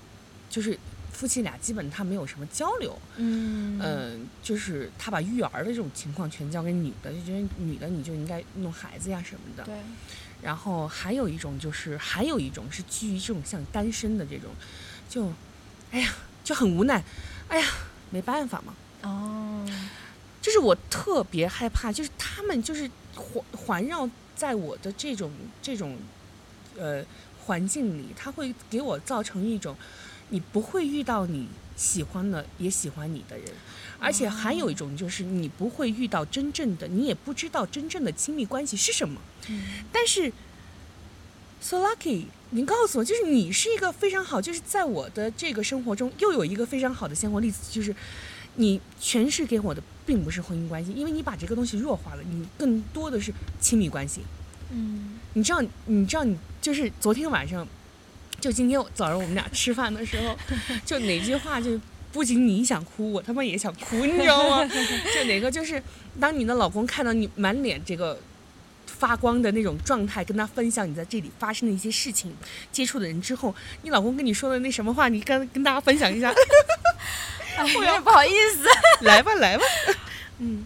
[0.50, 0.78] 就是
[1.12, 3.80] 夫妻俩基本他没有什么交流，嗯。
[3.84, 9.64] 嗯、就是他把育儿的这种情况全交给女的，就觉得女的你就应该弄孩子呀什么的。
[9.64, 9.76] 对，
[10.42, 14.52] 然后还有一种就是，还有一种是基于这种像单身的这种，
[15.10, 15.32] 就，
[15.92, 16.14] 哎呀，
[16.44, 17.04] 就很无奈，
[17.48, 17.68] 哎呀，
[18.12, 18.74] 没办法嘛。
[19.02, 19.66] 哦，
[20.42, 25.32] 就是我特别害怕，就是他们就是环环绕在我的这种
[25.62, 25.98] 这种
[26.78, 27.04] 呃
[27.46, 29.76] 环境里，他会给我造成一种
[30.30, 33.46] 你不会遇到你喜欢的也喜欢你的人，
[34.00, 39.20] 而且还有一种就是你不会遇到真正的，你也不知道真正的亲密关系是什么。
[39.50, 40.32] 嗯但是
[41.62, 47.96] ，so lucky，你告诉我，就是你是一个非常好，就是在我的这个生活中又有一个非常好的鲜活例子，就是
[48.56, 54.22] 你诠释给我的并不是婚姻关系，因为你把这个东西弱化了，你更多的是亲密关系。
[54.72, 57.68] 嗯你知道，你知道，你就是昨天晚上，
[58.46, 60.38] 就今天早上我们俩吃饭的时候，
[60.86, 61.80] 就哪句话就。
[62.14, 64.64] 不仅你想哭，我他妈也想哭，你知道吗？
[65.14, 65.84] 就哪个就是，
[66.18, 68.18] 当你的老公看到你满脸这个
[68.86, 72.34] 发光的那种状态，跟他分享你在这里发生的一些事情、
[72.72, 76.34] 接触的人之后，你老公跟你说的那什么话，你跟跟大家分享一下，
[77.60, 78.66] 我，有点不好意思。
[79.02, 79.64] 来吧，来吧。
[80.40, 80.66] 嗯，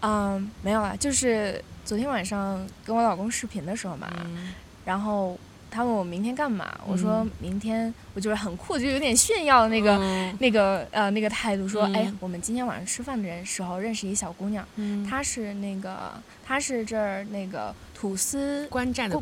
[0.00, 4.52] 嗯，没有啊，就是昨天晚上跟我老公视频的时候嘛，嗯
[4.84, 5.38] 然后
[5.74, 15.04] 他问我明天干嘛，我说嗯明天我就是很酷，就有点炫耀的那个、嗯那个呃那个态度，说，哎嗯，我们今天晚上吃饭的人时候认识一小姑娘，嗯。
[15.04, 16.12] 她是那个
[16.46, 17.74] 她是这儿那个
[18.04, 19.18] 土司关寨的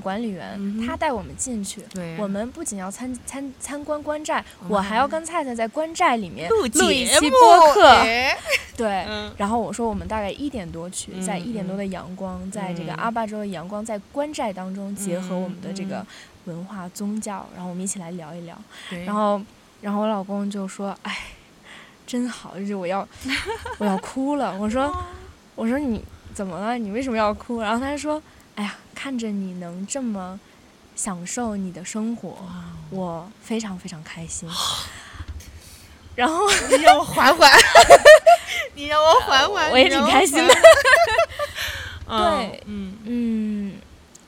[0.00, 0.30] 管理。
[0.30, 0.86] 员，嗯哼。
[0.86, 1.82] 她带我们进去。
[1.92, 7.86] 对，我们不仅要参参参观关寨，我还我还要跟菜菜在关寨里面录录一期播客。
[7.86, 8.34] 哎。
[8.74, 9.30] 对，嗯。
[9.36, 11.46] 然后我说我们大概一点多去，在嗯。
[11.46, 16.06] 一点多的阳光，在这个嗯阿坝州的阳光，在关寨当中结合我们的这个嗯。
[16.46, 18.56] 文化宗教，然后我们一起来聊一聊。
[19.04, 19.38] 然后，
[19.82, 21.18] 然后我老公就说：“哎，
[22.06, 23.06] 真好，就是我要
[23.76, 24.90] 我要哭了。”我说
[25.54, 26.02] ：“我说你
[26.34, 26.78] 怎么了？
[26.78, 28.22] 你为什么要哭？”然后他说
[28.56, 30.38] ：“哎呀，看着你能这么
[30.96, 32.36] 享受你的生活，
[32.90, 34.48] 我非常非常开心。
[36.14, 37.50] ”然后你让我缓缓，
[38.74, 40.54] 你让我缓缓，我也挺开心的。
[42.06, 43.74] 对嗯，嗯，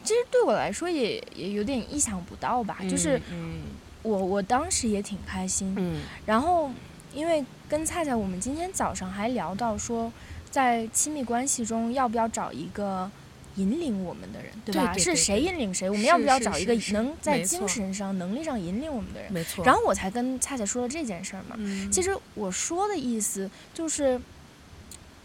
[0.02, 3.60] 其实对我来说也也有点意想不到吧，就是嗯
[4.02, 6.70] 我我当时也挺开心，嗯然后
[7.12, 10.10] 因为跟菜菜，我们今天早上还聊到说，
[10.54, 13.10] 在亲密关系中要不要找一个
[13.56, 14.92] 引领我们的人，对吧？
[14.92, 15.90] 对对对是谁引领谁？
[15.90, 19.32] 我们要不要找一个能在精神上、能力上引领我们的人？
[19.32, 19.64] 没错。
[19.64, 21.56] 然后我才跟菜菜说了这件事儿嘛。
[21.58, 24.20] 嗯，其实我说的意思就是，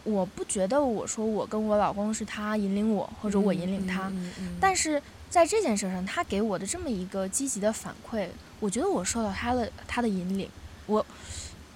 [0.04, 5.00] 我不觉得我说我跟我老公是他引领我，或者我引领他，嗯，嗯但是
[5.30, 8.28] 在这件事上，他给我的这么一个积极的反馈，
[8.60, 10.50] 我觉得我受到他的他的引领，
[10.88, 11.06] 我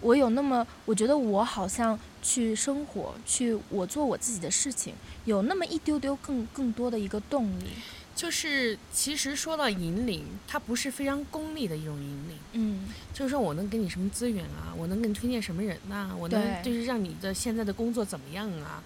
[0.03, 4.93] 我有那么，我觉得我好像去生活，去我做我自己的事情，
[5.25, 7.67] 有那么一丢丢更更多的一个动力。
[8.15, 18.83] 就是其实说到引领，它不是非常功利的一种引领，嗯就是说我能给你什么资源啊，我能给你推荐什么人呐、我能就是让你的现在的工作怎么样啊？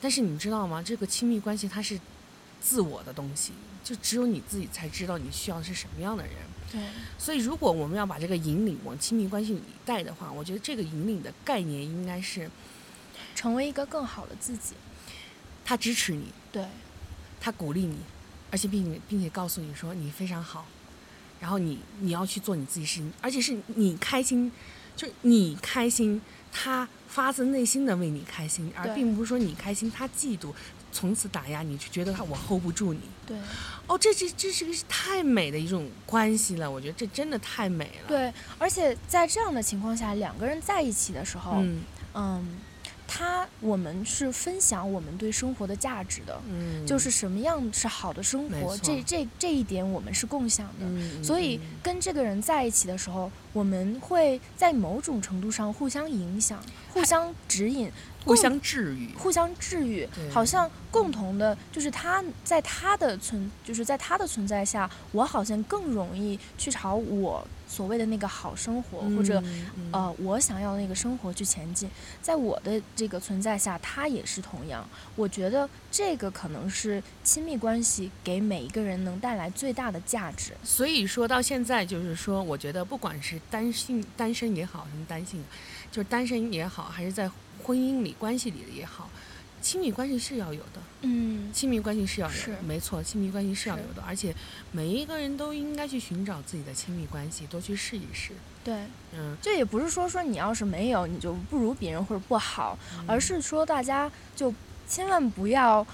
[0.00, 0.82] 但是你知道吗？
[0.82, 2.00] 这个亲密关系它是
[2.60, 3.52] 自我的东西，
[3.84, 6.32] 就只有你自己才知道你需要的是什么样的人。
[6.72, 6.80] 对，
[7.18, 12.48] 所以，如果我们要把这个引领往亲密关系里带的话，我觉得这个引领的概念应该是
[13.34, 14.74] 成为一个更好的自己。
[15.64, 16.64] 他支持你，对，
[17.40, 17.96] 他鼓励你，
[18.50, 20.66] 而且并并且告诉你说你非常好，
[21.40, 24.50] 然后你你要去做你自己事情，而且是你开心，
[24.96, 26.20] 就是你开心，
[26.52, 30.52] 他发自内心的为你开心，而并不是说你开心他嫉妒，
[30.92, 33.00] 从此打压你，就觉得他我 hold 不住你。
[33.26, 33.36] 对，
[33.86, 41.82] 哦，这这这是个太美的一种关系了，我觉得这真的太美了。，对，而且在这样的情况下，两个人在一起的时候，嗯
[42.14, 42.58] 嗯，
[43.12, 50.86] 他我们是分享我们对生活的价值的，嗯，就是什么样是好的生活，这这这一点我们是共享的。
[50.86, 56.62] 嗯，所以嗯跟这个人在一起的时候，我们会在某种程度上互相影响、
[56.94, 57.90] 互相指引、
[58.24, 59.12] 互相治愈。
[59.18, 69.40] 互相治愈，好像共同的，就是他在他的存，就是在他的存在下，我好像更容易去朝我所谓的那个好生活，或者
[69.92, 71.88] 呃我想要的那个生活去前进。
[72.20, 74.84] 在我的这个存在下，他也是同样。
[75.14, 80.52] 我觉得这个可能是亲密关系给每一个人能带来最大的价值。
[80.64, 85.42] 所以说到现在，就是说，我觉得不管是单性单身也好，什么单性，
[85.92, 87.30] 就是单身也好，还是在
[87.62, 89.08] 婚姻里关系里的也好，
[89.60, 92.52] 亲密关系是要有的，嗯，亲密关系是要有是。
[92.52, 94.34] 的，没错，亲密关系是要有的，而且
[94.72, 98.32] 每一个人都应该去寻找自己的亲密关系，多去试一试。
[98.64, 98.74] 对，
[99.14, 104.52] 嗯，这也不是说说你要是没有，你就不如别人或者不好，而是说大家就
[104.88, 105.86] 千万不要，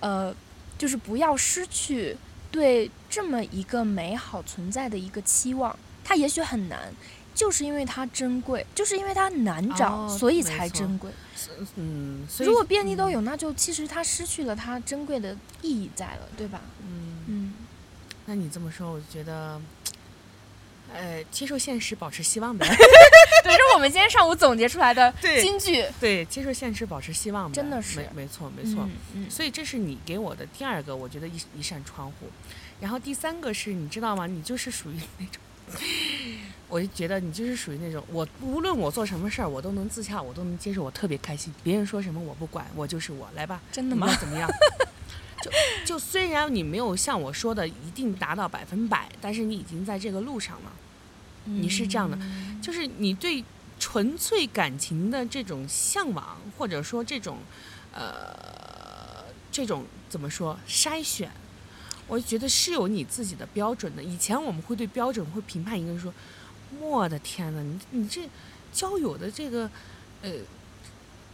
[0.00, 0.34] 呃，
[0.78, 2.16] 就是不要失去
[2.50, 5.76] 对这么一个美好存在的一个期望。
[6.04, 6.92] 它也许很难，
[7.34, 11.10] 就是因为它珍贵，就是因为它难找，哦所以才珍贵。
[11.76, 16.60] 嗯，所以如果遍地都嗯有，那就其实它失去了它珍贵的意义在了，对吧？
[16.82, 17.54] 嗯，嗯，
[18.26, 19.60] 那你这么说，我就觉得，
[20.92, 22.66] 呃，接受现实，保持希望呗。
[23.44, 25.84] 对，这是我们今天上午总结出来的 金句。
[26.00, 27.54] 对，接受现实，保持希望呗。
[27.54, 28.84] 真的是没没错，没错。
[28.84, 32.28] 嗯嗯所以这是你给我的第二个，我觉得一一扇窗户。
[32.80, 34.26] 然后第三个是你知道吗？
[34.26, 35.42] 你就是属于那种，
[36.74, 41.54] 我就觉得你就是属于那种，我无论我做什么事儿，我都能自洽，我都能接受，我特别开心。
[41.62, 44.12] 别人说什么我不管，我就是我，来吧，真的吗？
[44.18, 44.50] 怎么样？
[45.40, 45.50] 就
[45.86, 50.72] 就虽然你没有像我说的一定达到百分百，但是你已经在这个路上了。
[51.44, 53.44] 你是这样的嗯就是你对
[53.78, 57.38] 纯粹感情的这种向往，或者说这种，
[57.92, 59.22] 呃，
[59.52, 61.30] 这种怎么说筛选，
[62.08, 64.02] 我觉得是有你自己的标准的。
[64.02, 66.12] 以前我们会对标准会评判一个人说，
[66.80, 68.28] 我的天呐，你你这
[68.72, 69.70] 交友的这个，
[70.22, 70.30] 呃。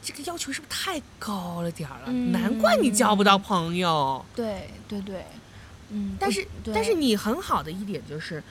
[0.02, 2.04] 这个要求是不是太高了点儿了？
[2.06, 4.24] 嗯难怪你交不到朋友。
[4.34, 5.26] 对对对，
[5.90, 8.42] 嗯，但是但是你很好的一点就是，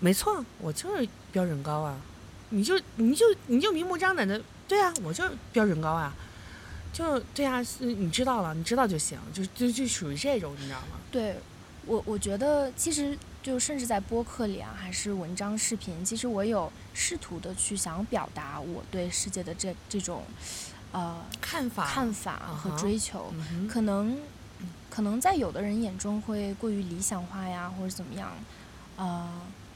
[0.00, 2.00] 没错，我就是标准高啊，
[2.48, 6.14] 你就你就你就明目张胆的，对啊，我就是标准高啊，
[6.90, 10.96] 就对啊，你知道了，你知道就行，就就就属于这种，你知道吗？
[11.10, 11.36] 对
[11.84, 20.22] 我，我觉得其实就甚至在播客里啊，还是文章、视频，其实我有试图的去想表达我对世界的这这种
[20.92, 23.32] 呃看法看法和追求。
[23.68, 24.16] 可能
[24.88, 28.30] 可能在有的人眼中会过于理想化呀，或者怎么样，
[28.96, 29.28] 呃，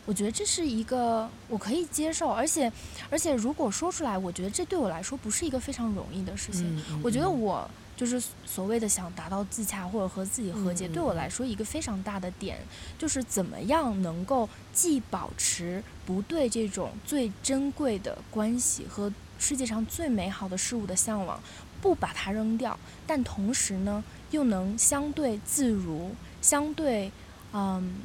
[0.04, 2.70] 我觉得这是一个我可以接受，而且
[3.10, 6.76] 而且如果说出来，我觉得这对我来说不是一个非常容易的事情。
[6.76, 12.58] 嗯嗯我觉得嗯我就是所谓的想达到自洽或者和自己和解，对我嗯来说一个非常大的点，
[12.98, 21.40] 就是怎么样能够既保持不对这种最珍贵的关系和世界上最美好的事物的向往，
[21.80, 26.10] 不把它扔掉，但同时呢，又能相对自如，
[26.42, 27.10] 相对，
[27.52, 27.96] 嗯，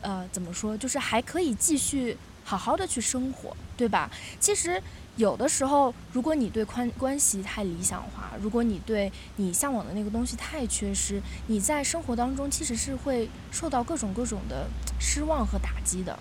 [0.00, 4.10] 呃，怎么说，就是还可以继续好好的去生活，对吧？
[4.40, 4.82] 其实
[5.18, 14.68] 有的时候，如果你对关关系太理想化，如果你对你向往的那个东西太缺失，你在生活当中其实是会受到各种各种的
[15.00, 16.16] 失望和打击的。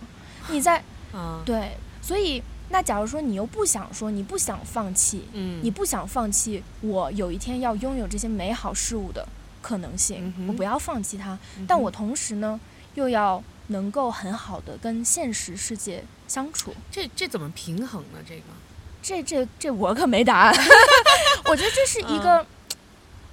[0.49, 0.83] 你在
[1.13, 9.27] 啊， 对，所以那假如说你又不想说，你不想放弃，嗯，你不想放弃我有一天要拥有这些美好事物的
[9.61, 12.59] 可能性，嗯我不要放弃它，嗯但我同时呢
[12.95, 16.73] 又要能够很好的跟现实世界相处。
[16.89, 18.17] 这这怎么平衡呢？
[18.27, 18.43] 这个
[19.07, 20.53] 这这这我可没答案，
[21.49, 22.45] 我觉得这是一个，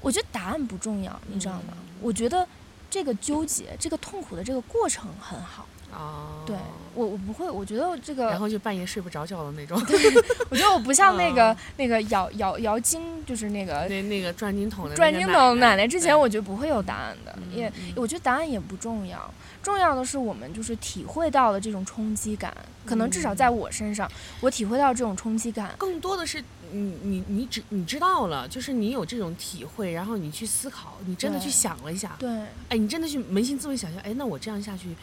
[0.00, 1.72] 我觉得答案不重要，你知道吗？
[1.72, 2.46] 嗯我觉得
[2.90, 5.66] 这个纠结、这个痛苦的这个过程很好。
[5.90, 6.54] 哦，对
[6.94, 9.80] 我，我不会，我觉得这个然后就半夜睡不着觉的那种，
[10.50, 19.32] 我觉得我不像那个、嗯那个姚姚姚金，就是那个那那个转经筒转经筒奶奶之前，我觉得不会有答案的，嗯也嗯我觉得答案也不重要，
[19.64, 22.54] 重要的是我们就是体会到了这种冲击感，
[22.84, 24.08] 可能至少嗯在我身上，
[24.40, 25.74] 我体会到这种冲击感。
[25.78, 26.40] 更多的是
[26.70, 32.30] 你你你知你知道了，就是你有这种体会，然后你去思考，你真的去想了一下，对
[32.68, 34.94] 哎，你真的去扪心自问想想，哎，那我这样下去，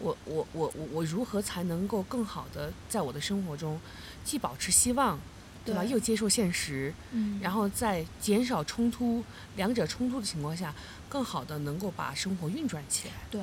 [0.00, 3.80] 我我我我我如何才能够更好的在我的生活中，
[4.24, 5.18] 既保持希望，
[5.64, 5.82] 对吧？
[5.82, 9.22] 对又接受现实，嗯，然后在减少冲突、
[9.56, 10.74] 两者冲突的情况下，
[11.08, 13.14] 更好的能够把生活运转起来。
[13.30, 13.40] 对，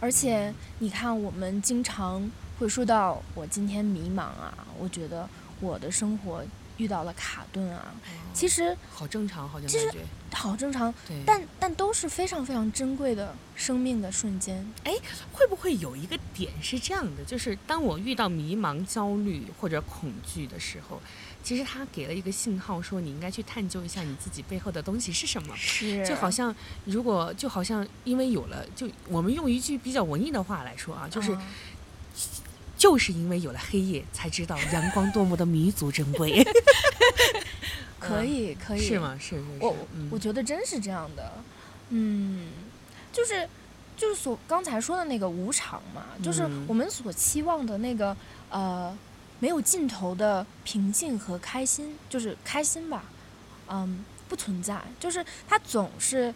[0.00, 5.28] 而且你看，我们经常会说到我今天迷茫啊，我觉得
[5.60, 6.44] 我的生活
[6.76, 7.94] 遇到了卡顿啊，
[8.32, 10.00] 其实好正常，好像其实感觉。
[10.32, 10.92] 好正常，
[11.24, 14.66] 但但都是非常非常珍贵的生命的瞬间。
[14.82, 14.92] 哎
[15.32, 21.00] 会不会有一个点是这样的，就是当我遇到迷茫、焦虑或者恐惧的时候，
[21.44, 25.54] 其实他给了一个信号，说你应该去探究一下你自己背后的东西是什么。
[25.56, 26.04] 是。
[26.04, 26.52] 就好像，
[26.84, 31.42] 如果就好像，因为有了，就我们用一句比较文艺的话来说啊，就是、啊
[32.84, 36.46] 就是因为有了黑夜，才知道阳光多么的弥足珍贵，
[37.98, 38.78] 可以可以。
[38.78, 38.98] 是？
[38.98, 39.16] 吗？
[39.18, 40.06] 是是是，我嗯。
[40.12, 41.32] 我觉得真是这样的，
[41.88, 42.48] 嗯，
[43.10, 43.48] 就是
[43.96, 46.66] 就是所刚才说的那个无常嘛，就是嗯。
[46.68, 48.14] 我们所期望的那个
[48.50, 48.94] 呃
[49.38, 53.04] 没有尽头的平静和开心，就是开心吧，
[53.68, 56.34] 嗯，不存在，就是它总是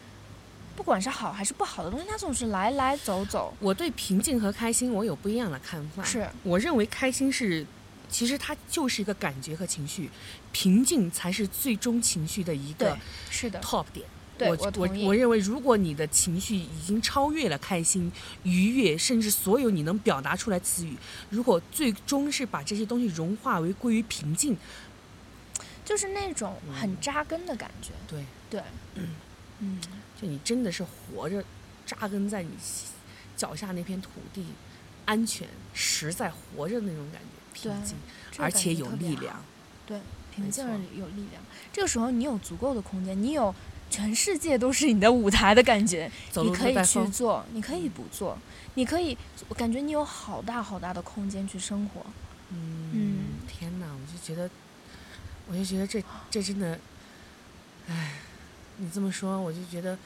[0.79, 6.05] 不管是好还是不好的东西，它总是来来走走，我对平静和开心我有不一样的看法。
[6.05, 6.25] 是。
[6.45, 7.67] 我认为开心是，
[8.09, 10.09] 其实它就是一个感觉和情绪，
[10.53, 12.97] 平静才是最终情绪的一个，
[13.29, 14.07] 是的，top 点。
[14.39, 18.13] 对我我我认为，如果你的情绪已经超越了开心、
[18.45, 20.97] 愉悦，甚至所有你能表达出来词语，
[21.29, 24.57] 如果最终是把这些东西融化为归于平静，
[25.85, 28.63] 就是那种很嗯扎根的感觉，对，对，
[29.59, 29.77] 嗯，
[30.21, 31.45] 就你真的是活着，
[31.87, 32.51] 扎根在你
[33.37, 34.45] 脚下那片土地，
[35.05, 37.23] 安全、实在活着那种感
[37.55, 37.97] 觉，平静，
[38.39, 39.43] 而且有力量。
[39.87, 40.01] 对，
[40.35, 41.43] 平静而有力量。
[41.73, 43.55] 这个时候你有足够的空间，你有
[43.89, 47.07] 全世界都是你的舞台的感觉，你可以去。
[47.09, 48.37] 做，你可以不做，
[48.75, 49.17] 你可以，
[49.49, 52.05] 我感觉你有好大好大的空间去生活。
[52.51, 54.51] 嗯嗯，天哪，我就觉得，
[55.49, 56.79] 我就觉得这这真的，
[57.89, 58.13] 唉，
[58.79, 59.97] 你这么说，我就觉得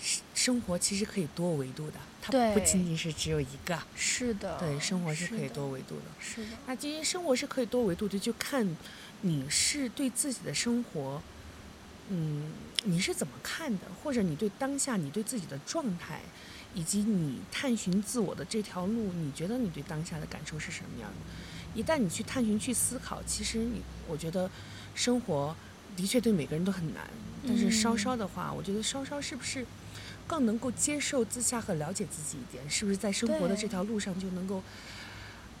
[0.00, 3.78] 生生活其实可以多维度的，它不仅仅是只有一个。
[3.94, 6.04] 是的，对，生活是可以多维度的。
[6.20, 8.76] 是的，那既然生活是可以多维度的，就看
[9.22, 11.22] 你是对自己的生活，
[12.10, 12.52] 嗯，
[12.84, 16.20] 你是怎么看的，或者你对当下你对自己的状态，
[16.74, 21.80] 以及你探寻自我的这条路，你觉得你对当下的感受是什么样的？
[21.80, 24.50] 一旦你去探寻、去思考，其实你，我觉得
[24.94, 25.54] 生活
[25.94, 27.06] 的确对每个人都很难，
[27.46, 29.64] 但是稍嗯稍的话，我觉得稍稍是不是
[30.26, 32.68] 更能够接受自洽和了解自己一点？
[32.68, 34.62] 是不是在生活的这条路上就能够？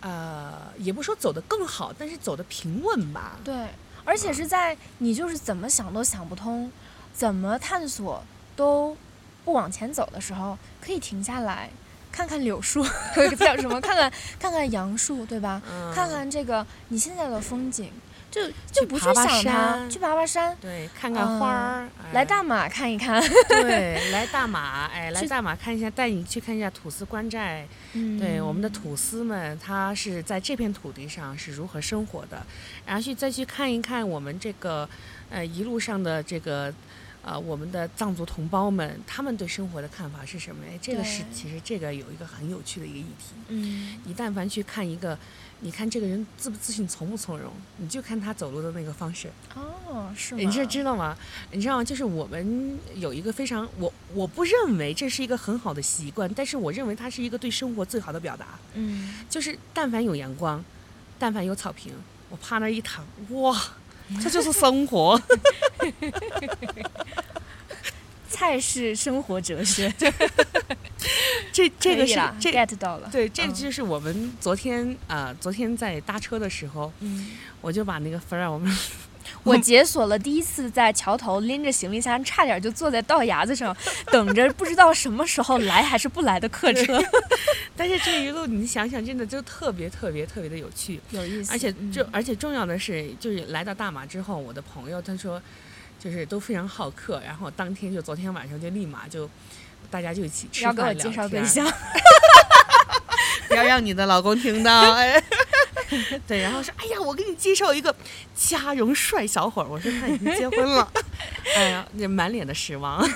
[0.02, 3.38] 呃，也不说走得更好，但是走得平稳吧。
[3.42, 3.66] 对，
[4.04, 6.70] 而且是在你就是怎么想都想不通，
[7.14, 8.22] 怎么探索
[8.54, 8.96] 都
[9.44, 11.70] 不往前走的时候，可以停下来
[12.12, 12.84] 看看柳树，
[13.38, 13.80] 叫什么？
[13.80, 15.60] 看看看看杨树，对吧？
[15.68, 17.90] 嗯，看看这个你现在的风景，
[18.36, 23.18] 就就不去爬爬想它，山去爬爬山，对，看看花儿，哎来大马看一看。
[23.48, 27.66] 对， 来大马，哎，来大马看一下，带你去看一下土司官寨。
[27.94, 32.44] 嗯，对，我们的土司们，他是在这片土地上是如何生活的，
[32.84, 34.86] 然后去再去看一看我们这个，
[35.30, 36.72] 呃，一路上的这个。
[37.28, 40.62] 呃，我们的藏族同胞们，他们对生活的看法是什么？
[40.64, 43.34] 哎，这个是其实这个有一个很有趣的一个议题。
[43.48, 45.18] 嗯，你但凡去看一个，
[45.60, 49.30] 你看这个人自不自信、从不从容，你就看他走路的那个方式。
[49.54, 50.40] 哦，是吗？
[50.40, 51.16] 你这知道吗？
[51.50, 51.84] 你知道吗？
[51.84, 58.58] 就是我们有一个非常我我不认为这是一个很好的习惯，但是我认为它是一个对生活最好的表达。
[58.74, 60.62] 嗯，就是但凡有阳光，
[61.18, 61.92] 但凡有草坪，
[62.28, 63.58] 我趴那儿一躺，哇，
[64.22, 65.20] 这就是生活。
[68.28, 69.90] 菜是生活哲学，
[71.52, 73.08] 这这个是这 get 到了。
[73.10, 77.30] 对，这个嗯就是我们昨天呃，昨天在搭车的时候，嗯，
[77.60, 78.76] 我就把那个分儿我们
[79.42, 83.76] 我解锁了第一次在桥头拎着行李箱，差点就坐在道牙子上，
[84.12, 87.02] 等着不知道什么时候来还是不来的客车，
[87.76, 91.00] 但是这一路你想想，真的就特别特别特别的有趣。
[91.10, 91.52] 有意思。
[91.52, 95.42] 而且嗯就、而且重要的是，就是来到大马之后，我的朋友他说，
[95.98, 99.28] 就是都非常好客，然后当天就昨天晚上就立马就
[99.90, 101.66] 大家就一起吃要给我饭聊介绍对天象，
[103.48, 104.92] 不要让你的老公听到。
[104.94, 105.22] 哎，
[106.26, 107.94] 对，然后说，哎呀，我给你介绍一个
[108.34, 109.68] 家荣帅小伙儿。
[109.68, 110.90] 我说他已经结婚了，
[111.56, 113.06] 哎呀，那满脸的失望。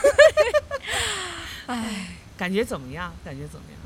[1.67, 2.07] 哎，
[2.37, 3.13] 感觉怎么样？
[3.25, 3.80] 感觉怎么样？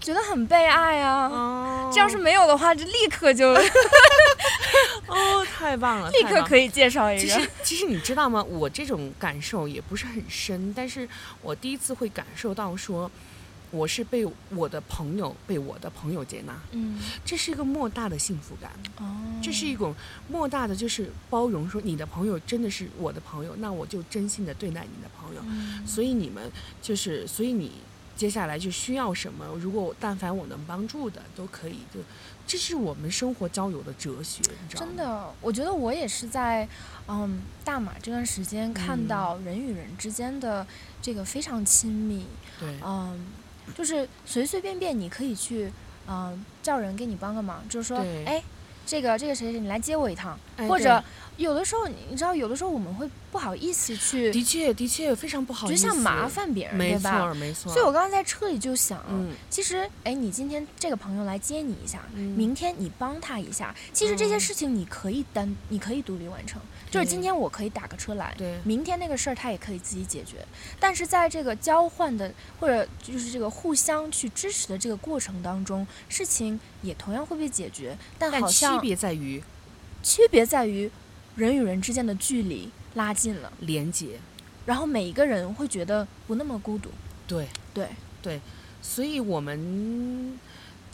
[0.00, 1.28] 觉得很被爱啊。
[1.28, 3.48] 哦这要是没有的话，就立刻就
[5.08, 7.28] 哦，太棒了， 立刻可以介绍一个其。
[7.28, 8.42] 实其实你知道吗？
[8.44, 11.08] 我这种感受也不是很深，但是
[11.42, 13.10] 我第一次会感受到说，
[13.72, 18.70] 我是被我的朋友被我的朋友接纳，嗯，这是一个莫大的幸福感。
[18.98, 19.92] 哦，这是一种
[20.28, 25.42] 莫大的，就是包容，说你的朋友真的是我的朋友，那我就真心的对待你的朋友。
[25.44, 26.48] 嗯所以你们
[26.80, 27.72] 就是，所以你
[28.20, 32.00] 接下来就需要什么，如果我但凡我能帮助的都可以，就
[32.46, 34.86] 这是我们生活交友的哲学，你知道吗？
[34.86, 36.68] 真的，我觉得我也是在
[37.08, 40.66] 嗯大马这段时间看嗯到人与人之间的
[41.00, 42.26] 这个非常亲密，
[42.58, 43.18] 对，嗯，
[43.74, 45.72] 就是随随便便你可以去
[46.06, 48.42] 嗯叫人给你帮个忙，就是说对哎。
[48.86, 51.02] 这个这个谁谁，你来接我一趟，哎或者
[51.36, 57.22] 有的时候，你知道，有的时候我们会不好意思去，的确的确非常不好意思，就像麻烦别人，没错对吧？
[57.24, 57.72] 儿没错。
[57.72, 66.60] 所以我刚刚在车里就想，嗯其实，哎，你今天这个朋友来接你一下，嗯明天你帮他一下，其实这些嗯事情你可以单，你可以独立完成。
[66.90, 70.44] 就是今天我可以打个车来，对明天那个事儿他也可以自己解决。
[70.80, 79.40] 但是在这个交换的或者就是这个互相去支持的这个过程当中，事情也同样会被解决，但好像区别在于
[80.02, 80.90] 区别在于
[81.40, 84.20] 人与人之间的距离拉近了，连接，
[84.66, 86.90] 然后每一个人会觉得不那么孤独。
[87.26, 87.48] 对。
[87.72, 87.88] 对
[88.20, 88.40] 对，
[88.82, 90.36] 所以我们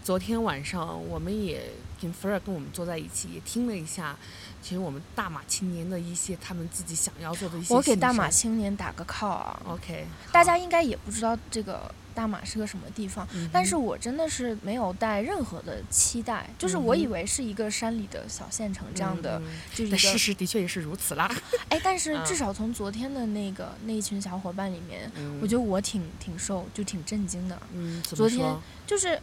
[0.04, 1.70] 昨天晚上我们也
[2.00, 4.14] 跟菲尔跟我们坐在一起，也听了一下，
[4.62, 7.74] 其实我们大马青年的一些他们自己想要做的一些。
[7.74, 8.28] 我给大马。
[8.30, 21.30] 青年打个 call 啊！OK，大家应该也不知道这个大马是个什么地方，嗯但是我真的是没有带任何的期待，就是我以为是一个山里的小县城这样的，嗯就是但事实的确也是如此啦。
[21.68, 27.60] 哎，但是嗯至少从昨天的那个那一群小伙伴里面，嗯我觉得我挺挺受，就挺震惊的。
[27.74, 28.56] 嗯，昨天？
[28.86, 29.20] 就是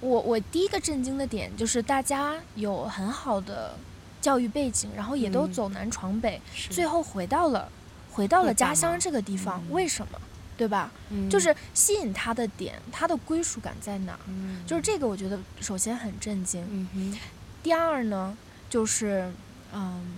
[0.00, 3.76] 我我第一个震惊的点就是大家有很好的
[4.20, 7.70] 教育背景，然后也都嗯走南闯北，是最后回到了
[8.10, 10.18] 回到了家乡这个地方，嗯为什么？
[10.60, 10.92] 对吧？
[11.08, 14.20] 嗯就是吸引他的点，他的归属感在哪儿？
[14.28, 16.62] 嗯就是这个，我觉得首先很震惊。
[16.70, 17.18] 嗯哼，
[17.62, 18.36] 第二呢，
[18.68, 19.32] 就是
[19.72, 20.12] 嗯，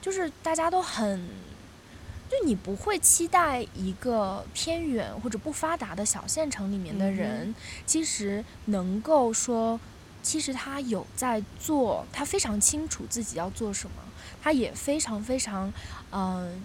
[0.00, 1.28] 就是大家都很，
[2.30, 7.54] 就你不会期待一个偏远或者不发达的小县城里面的人，
[7.84, 9.78] 其实能够说，
[10.22, 13.96] 其实他有在做，他非常清楚自己要做什么，
[14.40, 15.70] 他也非常非常
[16.12, 16.62] 嗯。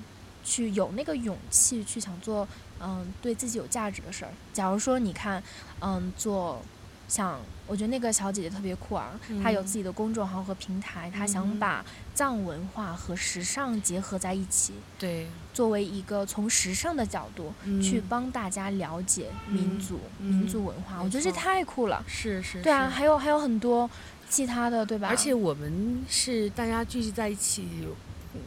[0.48, 2.48] 去有那个勇气去想做，
[2.86, 4.32] 嗯，对自己有价值的事儿。
[4.54, 5.42] 假如说你看，
[5.82, 6.62] 嗯，做
[7.08, 9.12] 像我觉得那个小姐姐特别酷啊，
[9.44, 11.84] 她有嗯自己的公众号和平台，她想嗯把
[12.14, 20.98] 藏文化和时尚结合在一起，对，作为一个从时尚的角度去嗯帮大家了解民嗯族、嗯民族文化。
[20.98, 22.04] 没我觉得这太酷了。
[22.08, 22.62] 是是。
[22.62, 23.90] 对啊，还有还有很多
[24.30, 25.08] 其他的，对吧？
[25.10, 27.68] 而且我们是大家聚集在一起，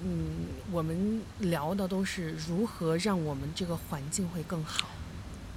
[0.05, 4.89] 嗯，我们聊的都是如何让我们这个环境会更好，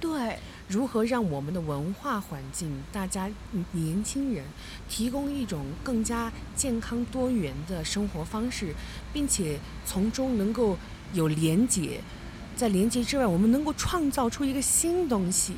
[0.00, 0.38] 对，
[0.68, 4.44] 如何让我们的文化环境，大家嗯年轻人
[4.88, 8.74] 提供一种更加健康多元的生活方式，
[9.12, 10.76] 并且从中能够
[11.12, 12.00] 有连结。
[12.54, 15.54] 在连接之外，我们能够创造出一个新东西，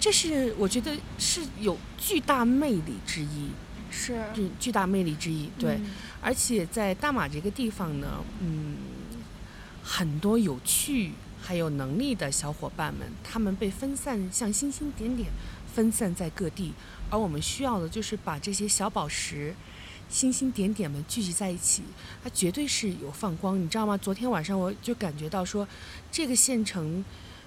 [0.00, 3.50] 这是我觉得是有巨大魅力之一，
[3.92, 5.48] 是，巨巨大魅力之一。
[5.58, 5.90] 对，嗯
[6.22, 8.76] 而且在大马这个地方呢，嗯，
[9.82, 15.30] 很多有趣还有能力的小伙伴们，他们被分散，像星星点点
[15.74, 16.72] 分散在各地，
[17.10, 19.54] 而我们需要的就是把这些小宝石、
[20.08, 21.82] 星星点点们聚集在一起，
[22.24, 23.96] 它绝对是有放光，你知道吗？
[23.96, 25.68] 昨天晚上我就感觉到说，
[26.10, 27.04] 这个县城。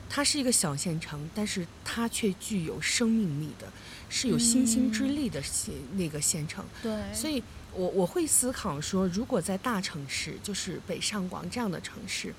[0.08, 3.68] 它是一个小县城，但是它却具有生命力的，
[4.10, 6.64] 是有星星之力的县、那个县城。
[6.82, 12.34] 对，所以我我会思考说，如果在大城市，就是北上广这样的城市，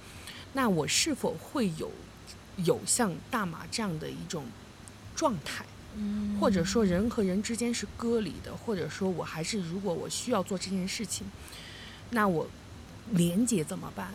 [0.52, 1.90] 那我是否会有
[2.64, 4.44] 有像大马这样的一种
[5.14, 11.26] 状态，嗯，或者说人和人之间是割离的，或者说我还是如果我需要做这件事情，
[12.10, 12.48] 那我
[13.10, 14.08] 连接怎么办？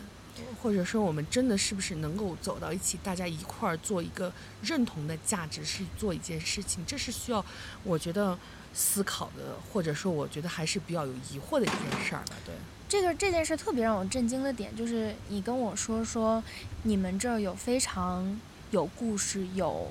[0.62, 4.32] 或者说，我们真的是不是能够走到一起，大家一块儿做一个
[4.62, 6.84] 认同的价值，是做一件事情？
[6.86, 7.44] 这是需要，
[7.84, 8.38] 我觉得
[8.72, 12.34] 思考的，或者说，我觉得还是比较有疑惑的一件事儿吧。
[12.44, 12.54] 对，
[12.88, 16.42] 这个这件事特别让我震惊的点，就是你跟我说说，
[16.84, 18.40] 你们这儿有非常
[18.70, 19.90] 有故事、有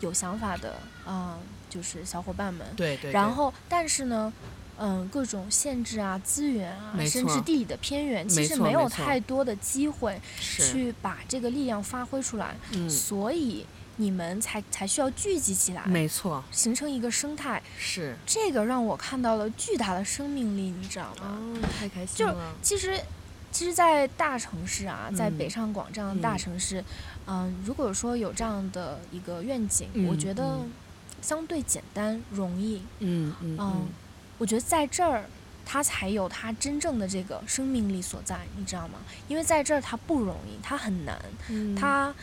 [0.00, 0.76] 有想法的，
[1.06, 1.38] 嗯、
[1.68, 2.66] 就是小伙伴们。
[2.76, 3.10] 对对。
[3.10, 4.32] 对然后，但是呢，
[4.78, 13.64] 嗯，各种限制啊、资源啊，甚至地理的偏远，其实没有太多的机会，去把这个力量发挥出来，嗯，所以
[13.96, 17.62] 你们才才需要聚集起来，没错，形成一个生态。
[17.78, 18.16] 是。
[18.26, 21.38] 这个让我看到了巨大的生命力，你知道吗？
[21.38, 22.54] 哦，太开心了就了。
[22.62, 22.98] 其实，
[23.52, 26.82] 其实，在大城市啊，在嗯北上广这样的大嗯城市，
[27.26, 30.72] 嗯、如果说有这样的一个愿景，我嗯觉得嗯
[31.20, 32.82] 相对简单容易。
[33.00, 33.88] 嗯嗯嗯
[34.38, 35.24] 我觉得在这儿，
[35.64, 38.98] 他才有他真正的这个生命力所在，你知道吗？
[39.28, 42.14] 因为在这儿他不容易，他很难，嗯，它。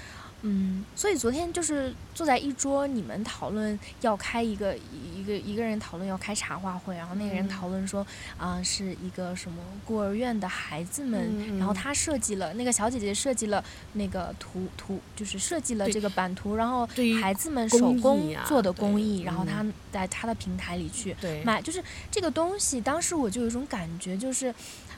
[0.41, 7.49] 嗯，所以昨天就是坐在一桌，你们讨论要开一个一个一个人讨论要开茶话会，然后那个人嗯。
[7.49, 8.06] 讨论说
[8.38, 13.64] 啊、是一个什么孤儿院的孩子们，然后他设计了那个小姐姐设计了
[13.94, 16.88] 那个图图，就是设计了这个版图，然后
[17.22, 19.48] 孩子们手工啊做的公对益，然后嗯。
[19.48, 24.53] 他在他的平台里去买，就是这个东西，当时我就有一种感觉，就是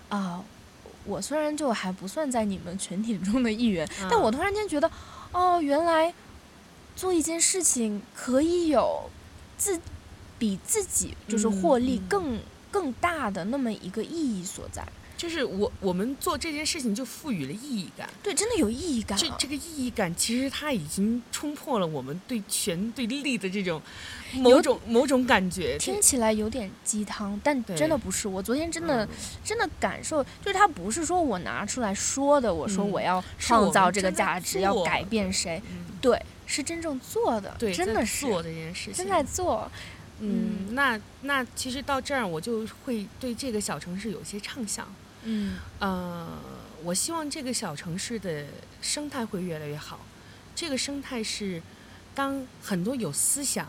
[0.09, 0.43] 啊、
[1.05, 4.91] 我虽然就还不算在你们群体中的一员，但我嗯突然间觉得，
[5.31, 6.13] 哦，原来
[6.95, 9.09] 做一件事情可以有
[9.57, 9.79] 自
[10.37, 12.39] 比自己就是获利更、
[12.69, 14.85] 更大的那么一个意义所在。
[15.21, 18.09] 就是我我们做这件事情就赋予了意义感。
[18.23, 19.21] 对，真的有意义感、啊。
[19.21, 23.79] 这这个意义感，其实它已经冲破了我们对权对利的这种
[24.33, 25.77] 某种某种感觉。
[25.77, 28.27] 听起来有点鸡汤，但真的不是。
[28.27, 29.09] 我昨天真的、嗯
[29.43, 39.71] 真的感受，就是它不是说我拿出来说的，我说嗯我要创造这个价值，要改变谁，嗯对，是真正做的，对，真的是做这件事情，真在做。
[40.19, 44.91] 嗯，那那其实到这儿，我就会对这个小城市有些畅想。
[45.23, 45.57] 嗯。
[45.79, 46.27] 呃，
[46.83, 48.45] 我希望这个小城市的
[48.81, 49.99] 生态会越来越好。
[50.55, 51.61] 这个生态是，
[52.13, 53.67] 当很多有思想、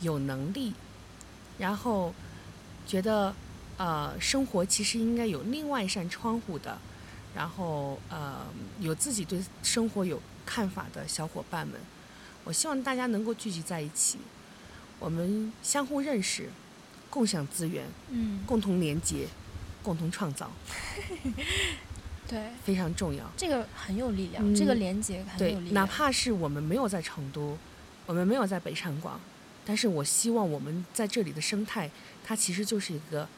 [0.00, 0.72] 有能力，
[1.58, 2.14] 然后
[2.86, 3.34] 觉得
[3.76, 6.78] 呃生活其实应该有另外一扇窗户的，
[7.36, 8.46] 然后呃
[8.80, 11.78] 有自己对生活有看法的小伙伴们，
[12.44, 14.18] 我希望大家能够聚集在一起，
[14.98, 16.48] 我们相互认识，
[17.10, 19.28] 共享资源，嗯，共同连接，
[19.82, 20.50] 共同创造。
[22.28, 23.30] 对，非常重要。
[23.36, 25.74] 这个很有力量，这个嗯连接很对有力，量。
[25.74, 27.58] 哪怕是我们没有在成都，
[28.06, 29.20] 我们没有在北上广，
[29.66, 31.90] 但是我希望我们在这里的生态，
[32.24, 33.28] 它其实就是一个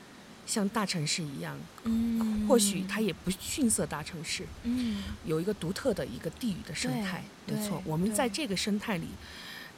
[0.46, 7.24] 像大城市一样，嗯，或许它也不逊色大城市，嗯有一个独特的一个地域的生态。
[7.46, 9.08] 没错，我们在这个生态里。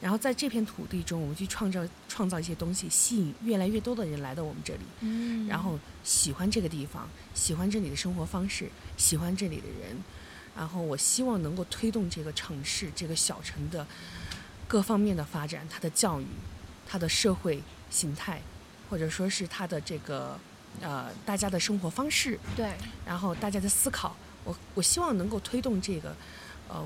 [0.00, 9.96] 然后在这片土地中，我们去创造创造一些东西，吸引越来越多的人来到我们这里，嗯，然后喜欢这个地方，喜欢这里的生活方式，喜欢这里的人，
[10.54, 13.86] 然后我希望能够推动这个城市、这个小城的
[14.68, 16.26] 各方面的发展，它的教育、
[16.86, 18.42] 它的社会形态，
[18.90, 20.38] 或者说是它的这个
[20.82, 22.70] 呃大家的生活方式，对，
[23.06, 24.14] 然后大家的思考，
[24.44, 26.14] 我我希望能够推动这个，
[26.68, 26.84] 呃，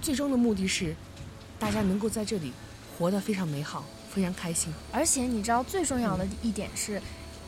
[0.00, 0.94] 最终的目的是
[1.58, 2.52] 大家能够在这里
[2.98, 4.72] 活得非常美好，非常开心。
[4.92, 7.00] 而且你知道最重嗯要的一点是。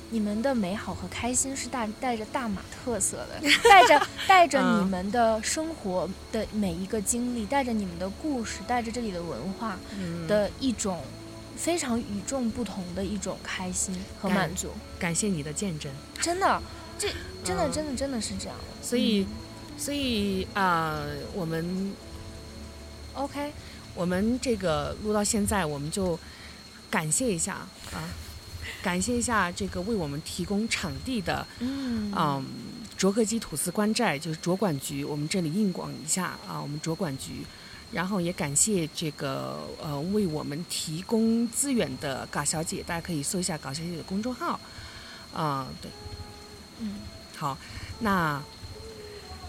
[0.09, 11.03] 你们的美好和开心是带带着大马特色的， 带着带着你嗯们的生活的每一个经历，带着你们的故事，带着这里的文化嗯，的一种
[11.57, 14.71] 非常与众不同的一种开心和满足。
[14.97, 15.91] 感谢你的见证。
[16.21, 16.63] 真的，
[16.97, 17.09] 这
[17.43, 18.87] 真的嗯真的真的是这样的。
[18.87, 19.27] 所以嗯
[19.77, 21.05] 所以啊、
[21.35, 21.93] 我们
[23.15, 23.53] OK，
[23.97, 26.17] 我们这个录到现在，我们就
[26.89, 27.55] 感谢一下
[27.93, 28.07] 啊，
[28.83, 32.45] 感谢一下这个为我们提供场地的，嗯嗯，
[32.97, 37.45] 卓克基土司官寨就是卓管局，我们这里应广一下啊，我们卓管局。
[37.93, 44.59] 然后也感谢这个呃为我们提供资源的嘎小姐，大家可以搜一下嘎小姐的公众号，
[45.33, 45.89] 啊、对，
[46.81, 46.97] 嗯，
[47.37, 47.57] 好，
[48.01, 48.43] 那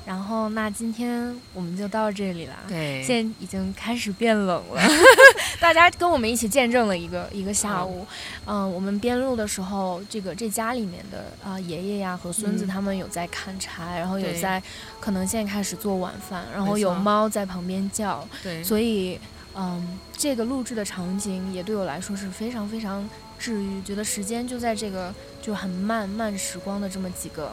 [0.07, 2.55] 然后那今天我们就到这里了。
[2.69, 4.81] 对，现在已经开始变冷了，
[5.59, 8.07] 大家跟我们一起见证了一个一个下午。
[8.45, 12.67] 嗯、我们边录的时候，这个这家里面的啊、呃爷爷呀和孙子嗯。
[12.67, 14.63] 他们有在砍柴，然后有在
[15.01, 19.19] 可能现在开始做晚饭，然后有猫在旁边叫，对，所以
[19.55, 23.05] 嗯，这个录制的场景也对我来说是非常非常
[23.37, 27.51] 治愈，觉得时间就在这个就很慢慢时光的这么几个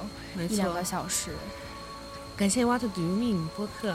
[0.49, 1.31] 一两个，小时。
[2.37, 3.95] 感谢 What Do You Mean 播客，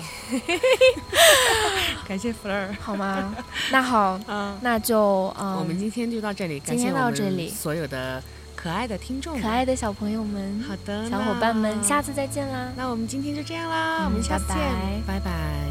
[2.07, 3.35] 感谢 Fleur，好吗？
[3.71, 7.49] 那好， 嗯，那就嗯，我们今天就到这里，感今天谢到这里。
[7.49, 8.23] 所有的
[8.55, 12.71] 可爱的听众，可爱的小朋友们、好的，小伙伴们，下次再见啦！
[12.77, 15.01] 那我们今天就这样啦，嗯我们下次见，拜。
[15.05, 15.68] 拜拜